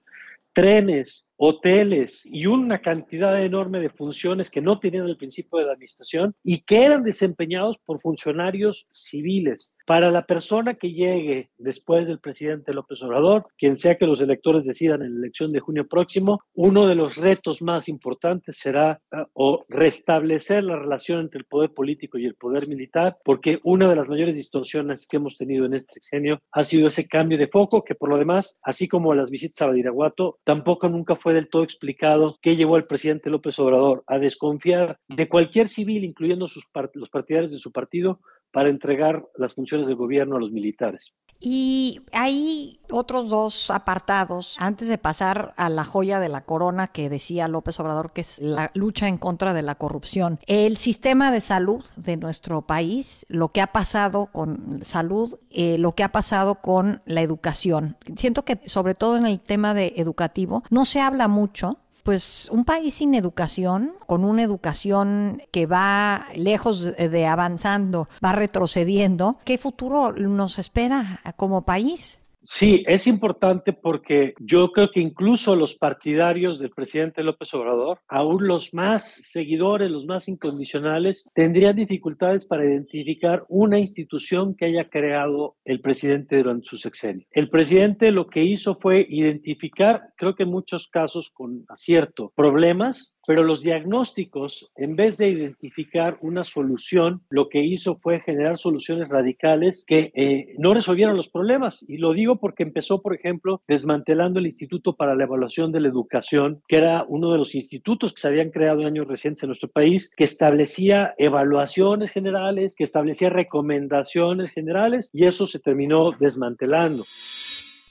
Trenes, 0.53 1.27
hoteles 1.37 2.21
y 2.25 2.45
una 2.45 2.81
cantidad 2.81 3.41
enorme 3.43 3.79
de 3.79 3.89
funciones 3.89 4.49
que 4.49 4.61
no 4.61 4.79
tenían 4.79 5.07
el 5.07 5.17
principio 5.17 5.59
de 5.59 5.65
la 5.65 5.73
administración 5.73 6.35
y 6.43 6.61
que 6.61 6.83
eran 6.83 7.03
desempeñados 7.03 7.77
por 7.85 7.99
funcionarios 7.99 8.87
civiles. 8.89 9.75
Para 9.85 10.09
la 10.11 10.25
persona 10.25 10.73
que 10.73 10.93
llegue 10.93 11.51
después 11.57 12.07
del 12.07 12.19
presidente 12.19 12.73
López 12.73 13.01
Obrador, 13.03 13.45
quien 13.57 13.77
sea 13.77 13.97
que 13.97 14.07
los 14.07 14.21
electores 14.21 14.65
decidan 14.65 15.03
en 15.03 15.13
la 15.13 15.19
elección 15.19 15.51
de 15.51 15.59
junio 15.59 15.87
próximo, 15.87 16.41
uno 16.53 16.87
de 16.87 16.95
los 16.95 17.17
retos 17.17 17.61
más 17.61 17.87
importantes 17.87 18.57
será 18.57 18.99
uh, 19.11 19.25
o 19.33 19.65
restablecer 19.69 20.63
la 20.63 20.77
relación 20.77 21.19
entre 21.19 21.39
el 21.39 21.45
poder 21.45 21.71
político 21.71 22.17
y 22.17 22.25
el 22.25 22.35
poder 22.35 22.67
militar, 22.67 23.17
porque 23.23 23.59
una 23.63 23.89
de 23.89 23.95
las 23.95 24.07
mayores 24.07 24.35
distorsiones 24.35 25.07
que 25.07 25.17
hemos 25.17 25.37
tenido 25.37 25.65
en 25.65 25.73
este 25.73 25.93
sexenio 25.93 26.39
ha 26.51 26.63
sido 26.63 26.87
ese 26.87 27.07
cambio 27.07 27.37
de 27.37 27.47
foco 27.47 27.83
que 27.83 27.95
por 27.95 28.09
lo 28.09 28.17
demás, 28.17 28.57
así 28.63 28.87
como 28.87 29.13
las 29.13 29.29
visitas 29.29 29.61
a 29.61 29.67
Badiraguato, 29.67 30.39
tampoco 30.43 30.89
nunca 30.89 31.15
fue 31.15 31.24
fue 31.25 31.33
del 31.33 31.49
todo 31.49 31.63
explicado 31.63 32.37
qué 32.39 32.55
llevó 32.55 32.75
al 32.75 32.85
presidente 32.85 33.31
López 33.31 33.57
Obrador 33.57 34.03
a 34.05 34.19
desconfiar 34.19 34.99
de 35.07 35.27
cualquier 35.27 35.69
civil, 35.69 36.03
incluyendo 36.03 36.47
sus 36.47 36.69
los 36.93 37.09
partidarios 37.09 37.51
de 37.51 37.57
su 37.57 37.71
partido, 37.71 38.19
para 38.55 38.69
entregar 38.69 39.27
las 39.35 39.53
funciones 39.53 39.85
del 39.85 39.97
gobierno 39.97 40.37
a 40.37 40.39
los 40.39 40.49
militares. 40.49 41.13
Y 41.41 42.03
hay 42.13 42.79
otros 42.89 43.29
dos 43.29 43.69
apartados 43.69 44.55
antes 44.59 44.87
de 44.87 44.97
pasar 44.97 45.53
a 45.57 45.67
la 45.67 45.83
joya 45.83 46.21
de 46.21 46.29
la 46.29 46.45
corona 46.45 46.87
que 46.87 47.09
decía 47.09 47.49
López 47.49 47.77
Obrador, 47.81 48.13
que 48.13 48.21
es 48.21 48.39
la 48.39 48.71
lucha 48.73 49.09
en 49.09 49.17
contra 49.17 49.53
de 49.53 49.61
la 49.61 49.75
corrupción. 49.75 50.39
El 50.47 50.77
sistema 50.77 51.31
de 51.31 51.41
salud 51.41 51.83
de 51.97 52.15
nuestro 52.15 52.61
país, 52.61 53.25
lo 53.27 53.49
que 53.49 53.59
ha 53.59 53.67
pasado 53.67 54.27
con 54.27 54.79
salud, 54.85 55.37
eh, 55.51 55.77
lo 55.77 55.91
que 55.91 56.03
ha 56.03 56.09
pasado 56.09 56.55
con 56.61 57.01
la 57.05 57.21
educación. 57.21 57.97
Siento 58.15 58.45
que 58.45 58.61
sobre 58.69 58.95
todo 58.95 59.17
en 59.17 59.25
el 59.25 59.41
tema 59.41 59.73
de 59.73 59.95
educativo 59.97 60.63
no 60.69 60.85
se 60.85 61.01
habla 61.01 61.27
mucho 61.27 61.79
pues 62.05 62.47
un 62.51 62.65
país 62.65 62.93
sin 62.93 63.15
educación, 63.15 63.93
con 64.05 64.23
una 64.23 64.43
educación 64.43 65.41
que 65.51 65.65
va 65.65 66.27
lejos 66.35 66.95
de 66.95 67.25
avanzando, 67.25 68.07
va 68.23 68.31
retrocediendo, 68.31 69.37
¿qué 69.43 69.57
futuro 69.57 70.11
nos 70.11 70.59
espera 70.59 71.19
como 71.35 71.61
país? 71.61 72.19
Sí, 72.47 72.83
es 72.87 73.07
importante 73.07 73.73
porque 73.73 74.33
yo 74.39 74.71
creo 74.71 74.91
que 74.91 74.99
incluso 74.99 75.55
los 75.55 75.75
partidarios 75.75 76.59
del 76.59 76.69
presidente 76.69 77.23
López 77.23 77.53
Obrador, 77.55 77.99
aún 78.07 78.47
los 78.47 78.73
más 78.73 79.03
seguidores, 79.03 79.89
los 79.89 80.05
más 80.05 80.27
incondicionales, 80.27 81.29
tendrían 81.33 81.75
dificultades 81.75 82.45
para 82.45 82.65
identificar 82.65 83.45
una 83.49 83.79
institución 83.79 84.55
que 84.55 84.65
haya 84.65 84.89
creado 84.89 85.55
el 85.65 85.81
presidente 85.81 86.37
durante 86.37 86.67
su 86.67 86.77
sexenio. 86.77 87.25
El 87.31 87.49
presidente 87.49 88.11
lo 88.11 88.27
que 88.27 88.43
hizo 88.43 88.75
fue 88.75 89.05
identificar, 89.09 90.13
creo 90.15 90.35
que 90.35 90.43
en 90.43 90.49
muchos 90.49 90.87
casos 90.87 91.31
con 91.31 91.65
acierto, 91.67 92.31
problemas 92.35 93.14
pero 93.27 93.43
los 93.43 93.61
diagnósticos, 93.61 94.71
en 94.75 94.95
vez 94.95 95.17
de 95.17 95.29
identificar 95.29 96.17
una 96.21 96.43
solución, 96.43 97.21
lo 97.29 97.49
que 97.49 97.63
hizo 97.63 97.95
fue 97.97 98.19
generar 98.19 98.57
soluciones 98.57 99.09
radicales 99.09 99.83
que 99.87 100.11
eh, 100.15 100.55
no 100.57 100.73
resolvieron 100.73 101.17
los 101.17 101.29
problemas. 101.29 101.85
Y 101.87 101.97
lo 101.97 102.13
digo 102.13 102.37
porque 102.37 102.63
empezó, 102.63 103.01
por 103.01 103.15
ejemplo, 103.15 103.61
desmantelando 103.67 104.39
el 104.39 104.45
Instituto 104.45 104.95
para 104.95 105.15
la 105.15 105.23
Evaluación 105.23 105.71
de 105.71 105.79
la 105.79 105.87
Educación, 105.87 106.61
que 106.67 106.77
era 106.77 107.05
uno 107.07 107.31
de 107.31 107.37
los 107.37 107.55
institutos 107.55 108.13
que 108.13 108.21
se 108.21 108.27
habían 108.27 108.49
creado 108.49 108.81
en 108.81 108.87
años 108.87 109.07
recientes 109.07 109.43
en 109.43 109.49
nuestro 109.49 109.69
país, 109.69 110.11
que 110.15 110.23
establecía 110.23 111.13
evaluaciones 111.17 112.11
generales, 112.11 112.75
que 112.75 112.83
establecía 112.83 113.29
recomendaciones 113.29 114.51
generales, 114.51 115.09
y 115.13 115.25
eso 115.25 115.45
se 115.45 115.59
terminó 115.59 116.11
desmantelando. 116.19 117.05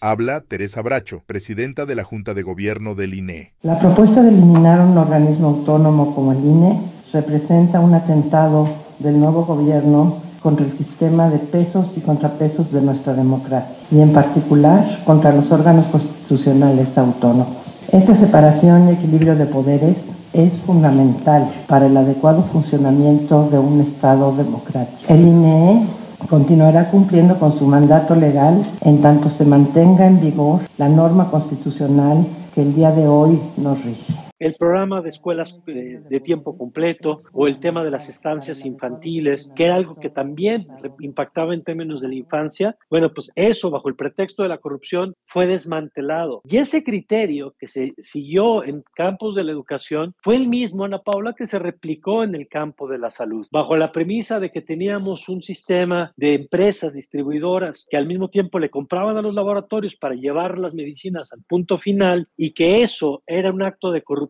Habla 0.06 0.42
Teresa 0.46 0.82
Bracho, 0.82 1.22
presidenta 1.26 1.86
de 1.86 1.94
la 1.94 2.04
Junta 2.04 2.34
de 2.34 2.42
Gobierno 2.42 2.94
del 2.94 3.14
INE. 3.14 3.54
La 3.62 3.78
propuesta 3.78 4.22
de 4.22 4.28
eliminar 4.28 4.78
un 4.80 4.98
organismo 4.98 5.48
autónomo 5.48 6.14
como 6.14 6.32
el 6.32 6.44
INE 6.44 6.78
representa 7.14 7.80
un 7.80 7.94
atentado 7.94 8.68
del 8.98 9.18
nuevo 9.18 9.46
gobierno 9.46 10.18
contra 10.42 10.66
el 10.66 10.76
sistema 10.76 11.30
de 11.30 11.38
pesos 11.38 11.90
y 11.96 12.00
contrapesos 12.00 12.70
de 12.70 12.82
nuestra 12.82 13.14
democracia, 13.14 13.82
y 13.90 14.00
en 14.00 14.12
particular 14.12 15.02
contra 15.06 15.34
los 15.34 15.50
órganos 15.50 15.86
constitucionales 15.86 16.98
autónomos. 16.98 17.56
Esta 17.90 18.14
separación 18.14 18.90
y 18.90 18.92
equilibrio 18.92 19.36
de 19.36 19.46
poderes 19.46 19.96
es 20.34 20.52
fundamental 20.66 21.64
para 21.66 21.86
el 21.86 21.96
adecuado 21.96 22.42
funcionamiento 22.52 23.48
de 23.48 23.58
un 23.58 23.80
Estado 23.80 24.36
democrático. 24.36 25.00
El 25.08 25.20
INE 25.22 25.86
continuará 26.28 26.90
cumpliendo 26.90 27.38
con 27.38 27.56
su 27.58 27.66
mandato 27.66 28.14
legal 28.14 28.64
en 28.80 29.02
tanto 29.02 29.30
se 29.30 29.44
mantenga 29.44 30.06
en 30.06 30.20
vigor 30.20 30.60
la 30.78 30.88
norma 30.88 31.30
constitucional 31.30 32.26
que 32.54 32.62
el 32.62 32.74
día 32.74 32.92
de 32.92 33.06
hoy 33.06 33.40
nos 33.56 33.82
rige 33.84 34.23
el 34.38 34.54
programa 34.54 35.00
de 35.00 35.08
escuelas 35.08 35.60
eh, 35.66 36.00
de, 36.08 36.20
tiempo 36.20 36.56
completo 36.56 37.22
o 37.32 37.46
el 37.46 37.60
tema 37.60 37.84
de 37.84 37.90
las 37.90 38.08
estancias 38.08 38.64
infantiles, 38.64 39.52
que 39.54 39.66
era 39.66 39.76
algo 39.76 39.96
que 39.96 40.10
también 40.10 40.66
impactaba 41.00 41.54
en 41.54 41.62
términos 41.62 42.00
de 42.00 42.08
la 42.08 42.14
infancia, 42.14 42.76
bueno, 42.90 43.12
pues 43.12 43.30
eso 43.36 43.70
bajo 43.70 43.88
el 43.88 43.96
pretexto 43.96 44.42
de 44.42 44.48
la 44.48 44.58
corrupción 44.58 45.14
fue 45.24 45.46
desmantelado. 45.46 46.42
Y 46.44 46.56
ese 46.56 46.82
criterio 46.82 47.54
que 47.58 47.68
se 47.68 47.94
siguió 47.98 48.64
en 48.64 48.82
campos 48.94 49.34
de 49.34 49.44
la 49.44 49.52
educación 49.52 50.14
fue 50.22 50.36
el 50.36 50.48
mismo, 50.48 50.84
Ana 50.84 50.98
Paula, 50.98 51.34
que 51.34 51.46
se 51.46 51.58
replicó 51.58 52.24
en 52.24 52.34
el 52.34 52.48
campo 52.48 52.88
de 52.88 52.98
la 52.98 53.10
salud, 53.10 53.46
bajo 53.52 53.76
la 53.76 53.92
premisa 53.92 54.40
de 54.40 54.50
que 54.50 54.62
teníamos 54.62 55.28
un 55.28 55.42
sistema 55.42 56.12
de 56.16 56.34
empresas 56.34 56.94
distribuidoras 56.94 57.86
que 57.88 57.96
al 57.96 58.06
mismo 58.06 58.28
tiempo 58.28 58.58
le 58.58 58.70
compraban 58.70 59.16
a 59.16 59.22
los 59.22 59.34
laboratorios 59.34 59.96
para 59.96 60.14
llevar 60.14 60.58
las 60.58 60.74
medicinas 60.74 61.32
al 61.32 61.42
punto 61.42 61.76
final 61.76 62.28
y 62.36 62.52
que 62.52 62.82
eso 62.82 63.22
era 63.26 63.52
un 63.52 63.62
acto 63.62 63.90
de 63.90 64.02
corrupción 64.02 64.23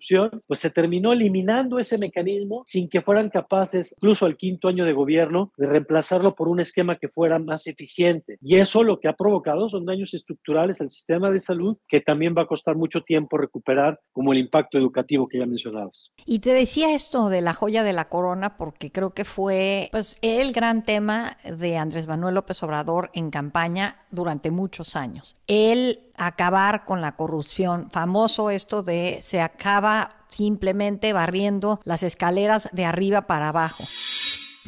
pues 0.46 0.60
se 0.60 0.70
terminó 0.70 1.12
eliminando 1.12 1.78
ese 1.78 1.98
mecanismo 1.98 2.62
sin 2.66 2.88
que 2.88 3.02
fueran 3.02 3.30
capaces, 3.30 3.94
incluso 3.98 4.26
al 4.26 4.36
quinto 4.36 4.68
año 4.68 4.84
de 4.84 4.92
gobierno, 4.92 5.52
de 5.56 5.66
reemplazarlo 5.66 6.34
por 6.34 6.48
un 6.48 6.60
esquema 6.60 6.96
que 6.96 7.08
fuera 7.08 7.38
más 7.38 7.66
eficiente. 7.66 8.38
Y 8.40 8.56
eso 8.56 8.82
lo 8.82 9.00
que 9.00 9.08
ha 9.08 9.14
provocado 9.14 9.68
son 9.68 9.84
daños 9.84 10.14
estructurales 10.14 10.80
al 10.80 10.90
sistema 10.90 11.30
de 11.30 11.40
salud 11.40 11.76
que 11.88 12.00
también 12.00 12.34
va 12.36 12.42
a 12.42 12.46
costar 12.46 12.76
mucho 12.76 13.02
tiempo 13.02 13.38
recuperar, 13.38 14.00
como 14.12 14.32
el 14.32 14.38
impacto 14.38 14.78
educativo 14.78 15.26
que 15.26 15.38
ya 15.38 15.46
mencionabas. 15.46 16.10
Y 16.24 16.40
te 16.40 16.52
decía 16.52 16.94
esto 16.94 17.28
de 17.28 17.40
la 17.40 17.54
joya 17.54 17.82
de 17.82 17.92
la 17.92 18.08
corona 18.08 18.56
porque 18.56 18.90
creo 18.90 19.10
que 19.10 19.24
fue 19.24 19.88
pues 19.90 20.18
el 20.22 20.52
gran 20.52 20.82
tema 20.82 21.36
de 21.44 21.76
Andrés 21.76 22.06
Manuel 22.06 22.34
López 22.34 22.62
Obrador 22.62 23.10
en 23.14 23.30
campaña 23.30 23.96
durante 24.10 24.50
muchos 24.50 24.96
años. 24.96 25.36
Él 25.46 26.00
acabar 26.16 26.84
con 26.84 27.00
la 27.00 27.16
corrupción. 27.16 27.90
Famoso 27.90 28.50
esto 28.50 28.82
de 28.82 29.18
se 29.20 29.40
acaba 29.40 29.83
simplemente 30.30 31.12
barriendo 31.12 31.80
las 31.84 32.02
escaleras 32.02 32.68
de 32.72 32.84
arriba 32.84 33.22
para 33.22 33.48
abajo. 33.48 33.84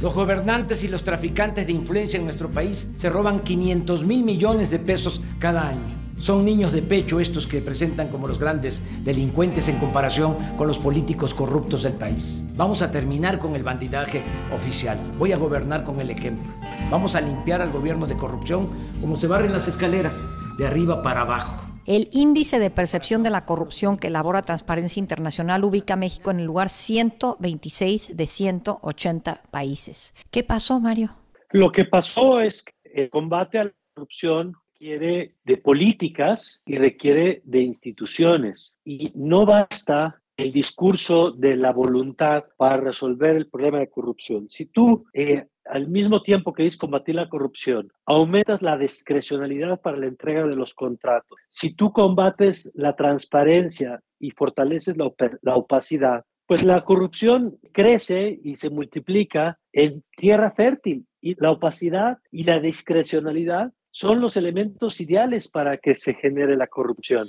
Los 0.01 0.15
gobernantes 0.15 0.83
y 0.85 0.89
los 0.89 1.05
traficantes 1.05 1.67
de 1.67 1.73
influencia 1.73 2.19
en 2.19 2.25
nuestro 2.25 2.51
país 2.51 2.87
se 2.97 3.09
roban 3.09 3.43
500 3.43 4.05
mil 4.05 4.25
millones 4.25 4.71
de 4.71 4.79
pesos 4.79 5.23
cada 5.39 5.69
año. 5.69 6.07
Son 6.21 6.45
niños 6.45 6.73
de 6.73 6.83
pecho 6.83 7.21
estos 7.21 7.47
que 7.47 7.61
presentan 7.61 8.09
como 8.09 8.27
los 8.27 8.39
grandes 8.39 8.81
delincuentes 9.05 9.69
en 9.69 9.79
comparación 9.79 10.37
con 10.57 10.67
los 10.67 10.79
políticos 10.79 11.35
corruptos 11.35 11.83
del 11.83 11.93
país. 11.93 12.43
Vamos 12.57 12.81
a 12.81 12.91
terminar 12.91 13.39
con 13.39 13.55
el 13.55 13.63
bandidaje 13.63 14.23
oficial. 14.53 14.99
Voy 15.19 15.33
a 15.33 15.37
gobernar 15.37 15.85
con 15.85 16.01
el 16.01 16.11
ejemplo. 16.11 16.53
Vamos 16.91 17.17
a 17.17 17.21
limpiar 17.21 17.61
al 17.61 17.71
gobierno 17.71 18.07
de 18.07 18.17
corrupción 18.17 18.71
como 19.01 19.17
se 19.17 19.27
barren 19.27 19.53
las 19.53 19.69
escaleras, 19.69 20.27
de 20.57 20.67
arriba 20.67 21.03
para 21.03 21.23
abajo. 21.23 21.76
El 21.87 22.09
índice 22.11 22.59
de 22.59 22.71
percepción 22.71 23.23
de 23.23 23.31
la 23.31 23.45
corrupción 23.45 23.97
que 23.97 24.09
elabora 24.09 24.43
Transparencia 24.43 24.99
Internacional 24.99 25.63
ubica 25.63 25.95
a 25.95 25.97
México 25.97 26.33
en 26.33 26.41
el 26.41 26.47
lugar 26.47 26.69
126 26.69 28.17
de 28.17 28.27
180 28.27 29.43
países. 29.53 30.13
¿Qué 30.33 30.43
pasó, 30.43 30.81
Mario? 30.81 31.11
Lo 31.53 31.71
que 31.71 31.85
pasó 31.85 32.41
es 32.41 32.65
que 32.65 32.73
el 32.93 33.09
combate 33.09 33.61
a 33.61 33.65
la 33.65 33.73
corrupción 33.95 34.55
requiere 34.73 35.37
de 35.45 35.57
políticas 35.59 36.61
y 36.67 36.77
requiere 36.77 37.41
de 37.45 37.63
instituciones. 37.63 38.73
Y 38.85 39.13
no 39.15 39.47
basta 39.47 40.21
el 40.37 40.53
discurso 40.53 41.31
de 41.31 41.57
la 41.57 41.73
voluntad 41.73 42.45
para 42.57 42.77
resolver 42.77 43.37
el 43.37 43.49
problema 43.49 43.79
de 43.79 43.89
corrupción. 43.89 44.49
Si 44.51 44.67
tú, 44.67 45.07
eh, 45.15 45.47
al 45.65 45.89
mismo 45.89 46.23
tiempo 46.23 46.53
que 46.53 46.63
dices 46.63 46.79
combatir 46.79 47.15
la 47.15 47.29
corrupción, 47.29 47.91
aumentas 48.05 48.63
la 48.63 48.77
discrecionalidad 48.77 49.81
para 49.81 49.97
la 49.97 50.07
entrega 50.07 50.47
de 50.47 50.57
los 50.57 50.75
contratos, 50.75 51.39
si 51.49 51.75
tú 51.75 51.93
combates 51.93 52.71
la 52.75 52.95
transparencia 52.95 54.01
y 54.19 54.31
fortaleces 54.31 54.97
la, 54.97 55.11
la 55.43 55.55
opacidad, 55.55 56.25
pues 56.47 56.63
la 56.63 56.85
corrupción 56.85 57.59
crece 57.73 58.39
y 58.43 58.55
se 58.55 58.71
multiplica 58.71 59.59
en 59.73 60.05
tierra 60.17 60.53
fértil 60.53 61.07
y 61.21 61.35
la 61.43 61.51
opacidad 61.51 62.19
y 62.31 62.45
la 62.45 62.61
discrecionalidad 62.61 63.73
son 63.91 64.21
los 64.21 64.37
elementos 64.37 65.01
ideales 65.01 65.49
para 65.49 65.79
que 65.79 65.97
se 65.97 66.15
genere 66.15 66.57
la 66.57 66.67
corrupción. 66.67 67.29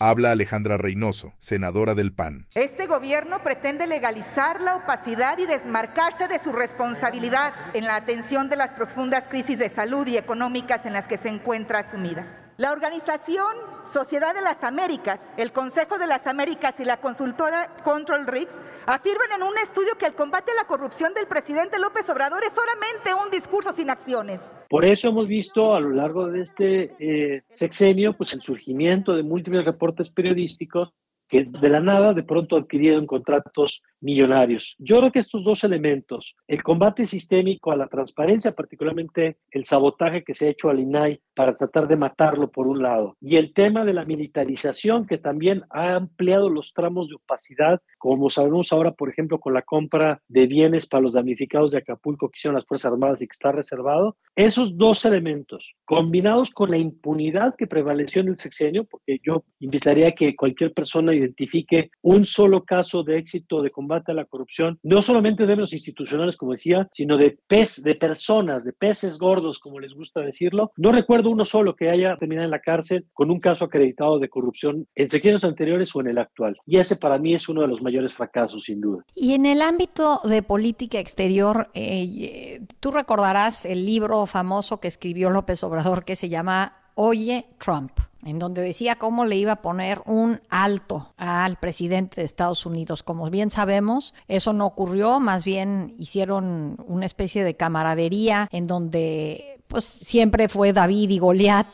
Habla 0.00 0.30
Alejandra 0.30 0.76
Reynoso, 0.76 1.34
senadora 1.40 1.96
del 1.96 2.12
PAN. 2.12 2.46
Este 2.54 2.86
gobierno 2.86 3.42
pretende 3.42 3.88
legalizar 3.88 4.60
la 4.60 4.76
opacidad 4.76 5.38
y 5.38 5.46
desmarcarse 5.46 6.28
de 6.28 6.38
su 6.38 6.52
responsabilidad 6.52 7.52
en 7.74 7.84
la 7.84 7.96
atención 7.96 8.48
de 8.48 8.54
las 8.54 8.70
profundas 8.70 9.24
crisis 9.28 9.58
de 9.58 9.68
salud 9.68 10.06
y 10.06 10.16
económicas 10.16 10.86
en 10.86 10.92
las 10.92 11.08
que 11.08 11.16
se 11.16 11.28
encuentra 11.28 11.88
sumida. 11.88 12.47
La 12.58 12.72
organización 12.72 13.46
Sociedad 13.84 14.34
de 14.34 14.42
las 14.42 14.64
Américas, 14.64 15.32
el 15.36 15.52
Consejo 15.52 15.96
de 15.96 16.08
las 16.08 16.26
Américas 16.26 16.80
y 16.80 16.84
la 16.84 16.96
consultora 16.96 17.72
Control 17.84 18.26
Risks 18.26 18.60
afirman 18.84 19.28
en 19.36 19.44
un 19.44 19.56
estudio 19.62 19.92
que 19.96 20.06
el 20.06 20.14
combate 20.14 20.50
a 20.50 20.56
la 20.56 20.66
corrupción 20.66 21.14
del 21.14 21.28
presidente 21.28 21.78
López 21.78 22.10
Obrador 22.10 22.42
es 22.42 22.52
solamente 22.52 23.14
un 23.14 23.30
discurso 23.30 23.72
sin 23.72 23.90
acciones. 23.90 24.52
Por 24.68 24.84
eso 24.84 25.10
hemos 25.10 25.28
visto 25.28 25.72
a 25.72 25.78
lo 25.78 25.90
largo 25.90 26.26
de 26.26 26.40
este 26.40 26.96
eh, 26.98 27.44
sexenio 27.48 28.16
pues 28.16 28.34
el 28.34 28.42
surgimiento 28.42 29.14
de 29.14 29.22
múltiples 29.22 29.64
reportes 29.64 30.10
periodísticos 30.10 30.92
que 31.28 31.44
de 31.44 31.68
la 31.68 31.78
nada 31.78 32.12
de 32.12 32.24
pronto 32.24 32.56
adquirieron 32.56 33.06
contratos 33.06 33.82
millonarios. 34.00 34.76
Yo 34.78 34.98
creo 34.98 35.12
que 35.12 35.18
estos 35.18 35.44
dos 35.44 35.64
elementos, 35.64 36.34
el 36.46 36.62
combate 36.62 37.06
sistémico 37.06 37.72
a 37.72 37.76
la 37.76 37.88
transparencia, 37.88 38.54
particularmente 38.54 39.38
el 39.50 39.64
sabotaje 39.64 40.22
que 40.22 40.34
se 40.34 40.46
ha 40.46 40.50
hecho 40.50 40.70
al 40.70 40.80
INAI 40.80 41.20
para 41.34 41.56
tratar 41.56 41.88
de 41.88 41.96
matarlo 41.96 42.50
por 42.50 42.66
un 42.66 42.82
lado, 42.82 43.16
y 43.20 43.36
el 43.36 43.52
tema 43.52 43.84
de 43.84 43.92
la 43.92 44.04
militarización 44.04 45.06
que 45.06 45.18
también 45.18 45.62
ha 45.70 45.94
ampliado 45.94 46.48
los 46.48 46.72
tramos 46.72 47.08
de 47.08 47.16
opacidad, 47.16 47.80
como 47.98 48.30
sabemos 48.30 48.72
ahora, 48.72 48.92
por 48.92 49.08
ejemplo, 49.08 49.38
con 49.38 49.54
la 49.54 49.62
compra 49.62 50.20
de 50.28 50.46
bienes 50.46 50.86
para 50.86 51.02
los 51.02 51.12
damnificados 51.12 51.72
de 51.72 51.78
Acapulco 51.78 52.28
que 52.28 52.38
hicieron 52.38 52.56
las 52.56 52.66
Fuerzas 52.66 52.92
Armadas 52.92 53.22
y 53.22 53.26
que 53.26 53.32
está 53.32 53.52
reservado, 53.52 54.16
esos 54.36 54.76
dos 54.76 55.04
elementos, 55.04 55.74
combinados 55.84 56.50
con 56.50 56.70
la 56.70 56.78
impunidad 56.78 57.54
que 57.56 57.66
prevaleció 57.66 58.22
en 58.22 58.28
el 58.28 58.38
sexenio, 58.38 58.84
porque 58.84 59.18
yo 59.22 59.44
invitaría 59.60 60.08
a 60.08 60.12
que 60.12 60.36
cualquier 60.36 60.72
persona 60.72 61.14
identifique 61.14 61.90
un 62.02 62.24
solo 62.24 62.64
caso 62.64 63.02
de 63.02 63.18
éxito 63.18 63.62
de 63.62 63.70
combate 63.70 63.87
a 63.96 64.14
la 64.14 64.24
corrupción, 64.24 64.78
no 64.82 65.02
solamente 65.02 65.46
de 65.46 65.56
los 65.56 65.72
institucionales, 65.72 66.36
como 66.36 66.52
decía, 66.52 66.88
sino 66.92 67.16
de 67.16 67.38
pez, 67.46 67.82
de 67.82 67.94
personas, 67.94 68.64
de 68.64 68.72
peces 68.72 69.18
gordos, 69.18 69.58
como 69.58 69.80
les 69.80 69.94
gusta 69.94 70.20
decirlo. 70.20 70.72
No 70.76 70.92
recuerdo 70.92 71.30
uno 71.30 71.44
solo 71.44 71.74
que 71.74 71.90
haya 71.90 72.16
terminado 72.16 72.44
en 72.44 72.50
la 72.50 72.60
cárcel 72.60 73.06
con 73.12 73.30
un 73.30 73.40
caso 73.40 73.64
acreditado 73.64 74.18
de 74.18 74.28
corrupción 74.28 74.86
en 74.94 75.08
secciones 75.08 75.44
anteriores 75.44 75.94
o 75.94 76.00
en 76.00 76.08
el 76.08 76.18
actual. 76.18 76.56
Y 76.66 76.78
ese 76.78 76.96
para 76.96 77.18
mí 77.18 77.34
es 77.34 77.48
uno 77.48 77.62
de 77.62 77.68
los 77.68 77.82
mayores 77.82 78.14
fracasos, 78.14 78.64
sin 78.64 78.80
duda. 78.80 79.04
Y 79.14 79.34
en 79.34 79.46
el 79.46 79.62
ámbito 79.62 80.20
de 80.24 80.42
política 80.42 80.98
exterior, 80.98 81.70
eh, 81.74 82.60
tú 82.80 82.90
recordarás 82.90 83.64
el 83.64 83.84
libro 83.84 84.26
famoso 84.26 84.80
que 84.80 84.88
escribió 84.88 85.30
López 85.30 85.62
Obrador 85.64 86.04
que 86.04 86.16
se 86.16 86.28
llama 86.28 86.78
Oye 87.00 87.46
Trump 87.58 87.92
en 88.24 88.40
donde 88.40 88.60
decía 88.60 88.96
cómo 88.96 89.24
le 89.24 89.36
iba 89.36 89.52
a 89.52 89.62
poner 89.62 90.02
un 90.04 90.40
alto 90.50 91.14
al 91.16 91.56
presidente 91.56 92.20
de 92.20 92.26
Estados 92.26 92.66
Unidos. 92.66 93.04
Como 93.04 93.30
bien 93.30 93.50
sabemos, 93.50 94.14
eso 94.26 94.52
no 94.52 94.66
ocurrió, 94.66 95.20
más 95.20 95.44
bien 95.44 95.94
hicieron 96.00 96.76
una 96.86 97.06
especie 97.06 97.44
de 97.44 97.54
camaradería 97.54 98.48
en 98.50 98.66
donde 98.66 99.60
pues 99.68 100.00
siempre 100.02 100.48
fue 100.48 100.72
David 100.72 101.10
y 101.10 101.18
Goliat. 101.20 101.68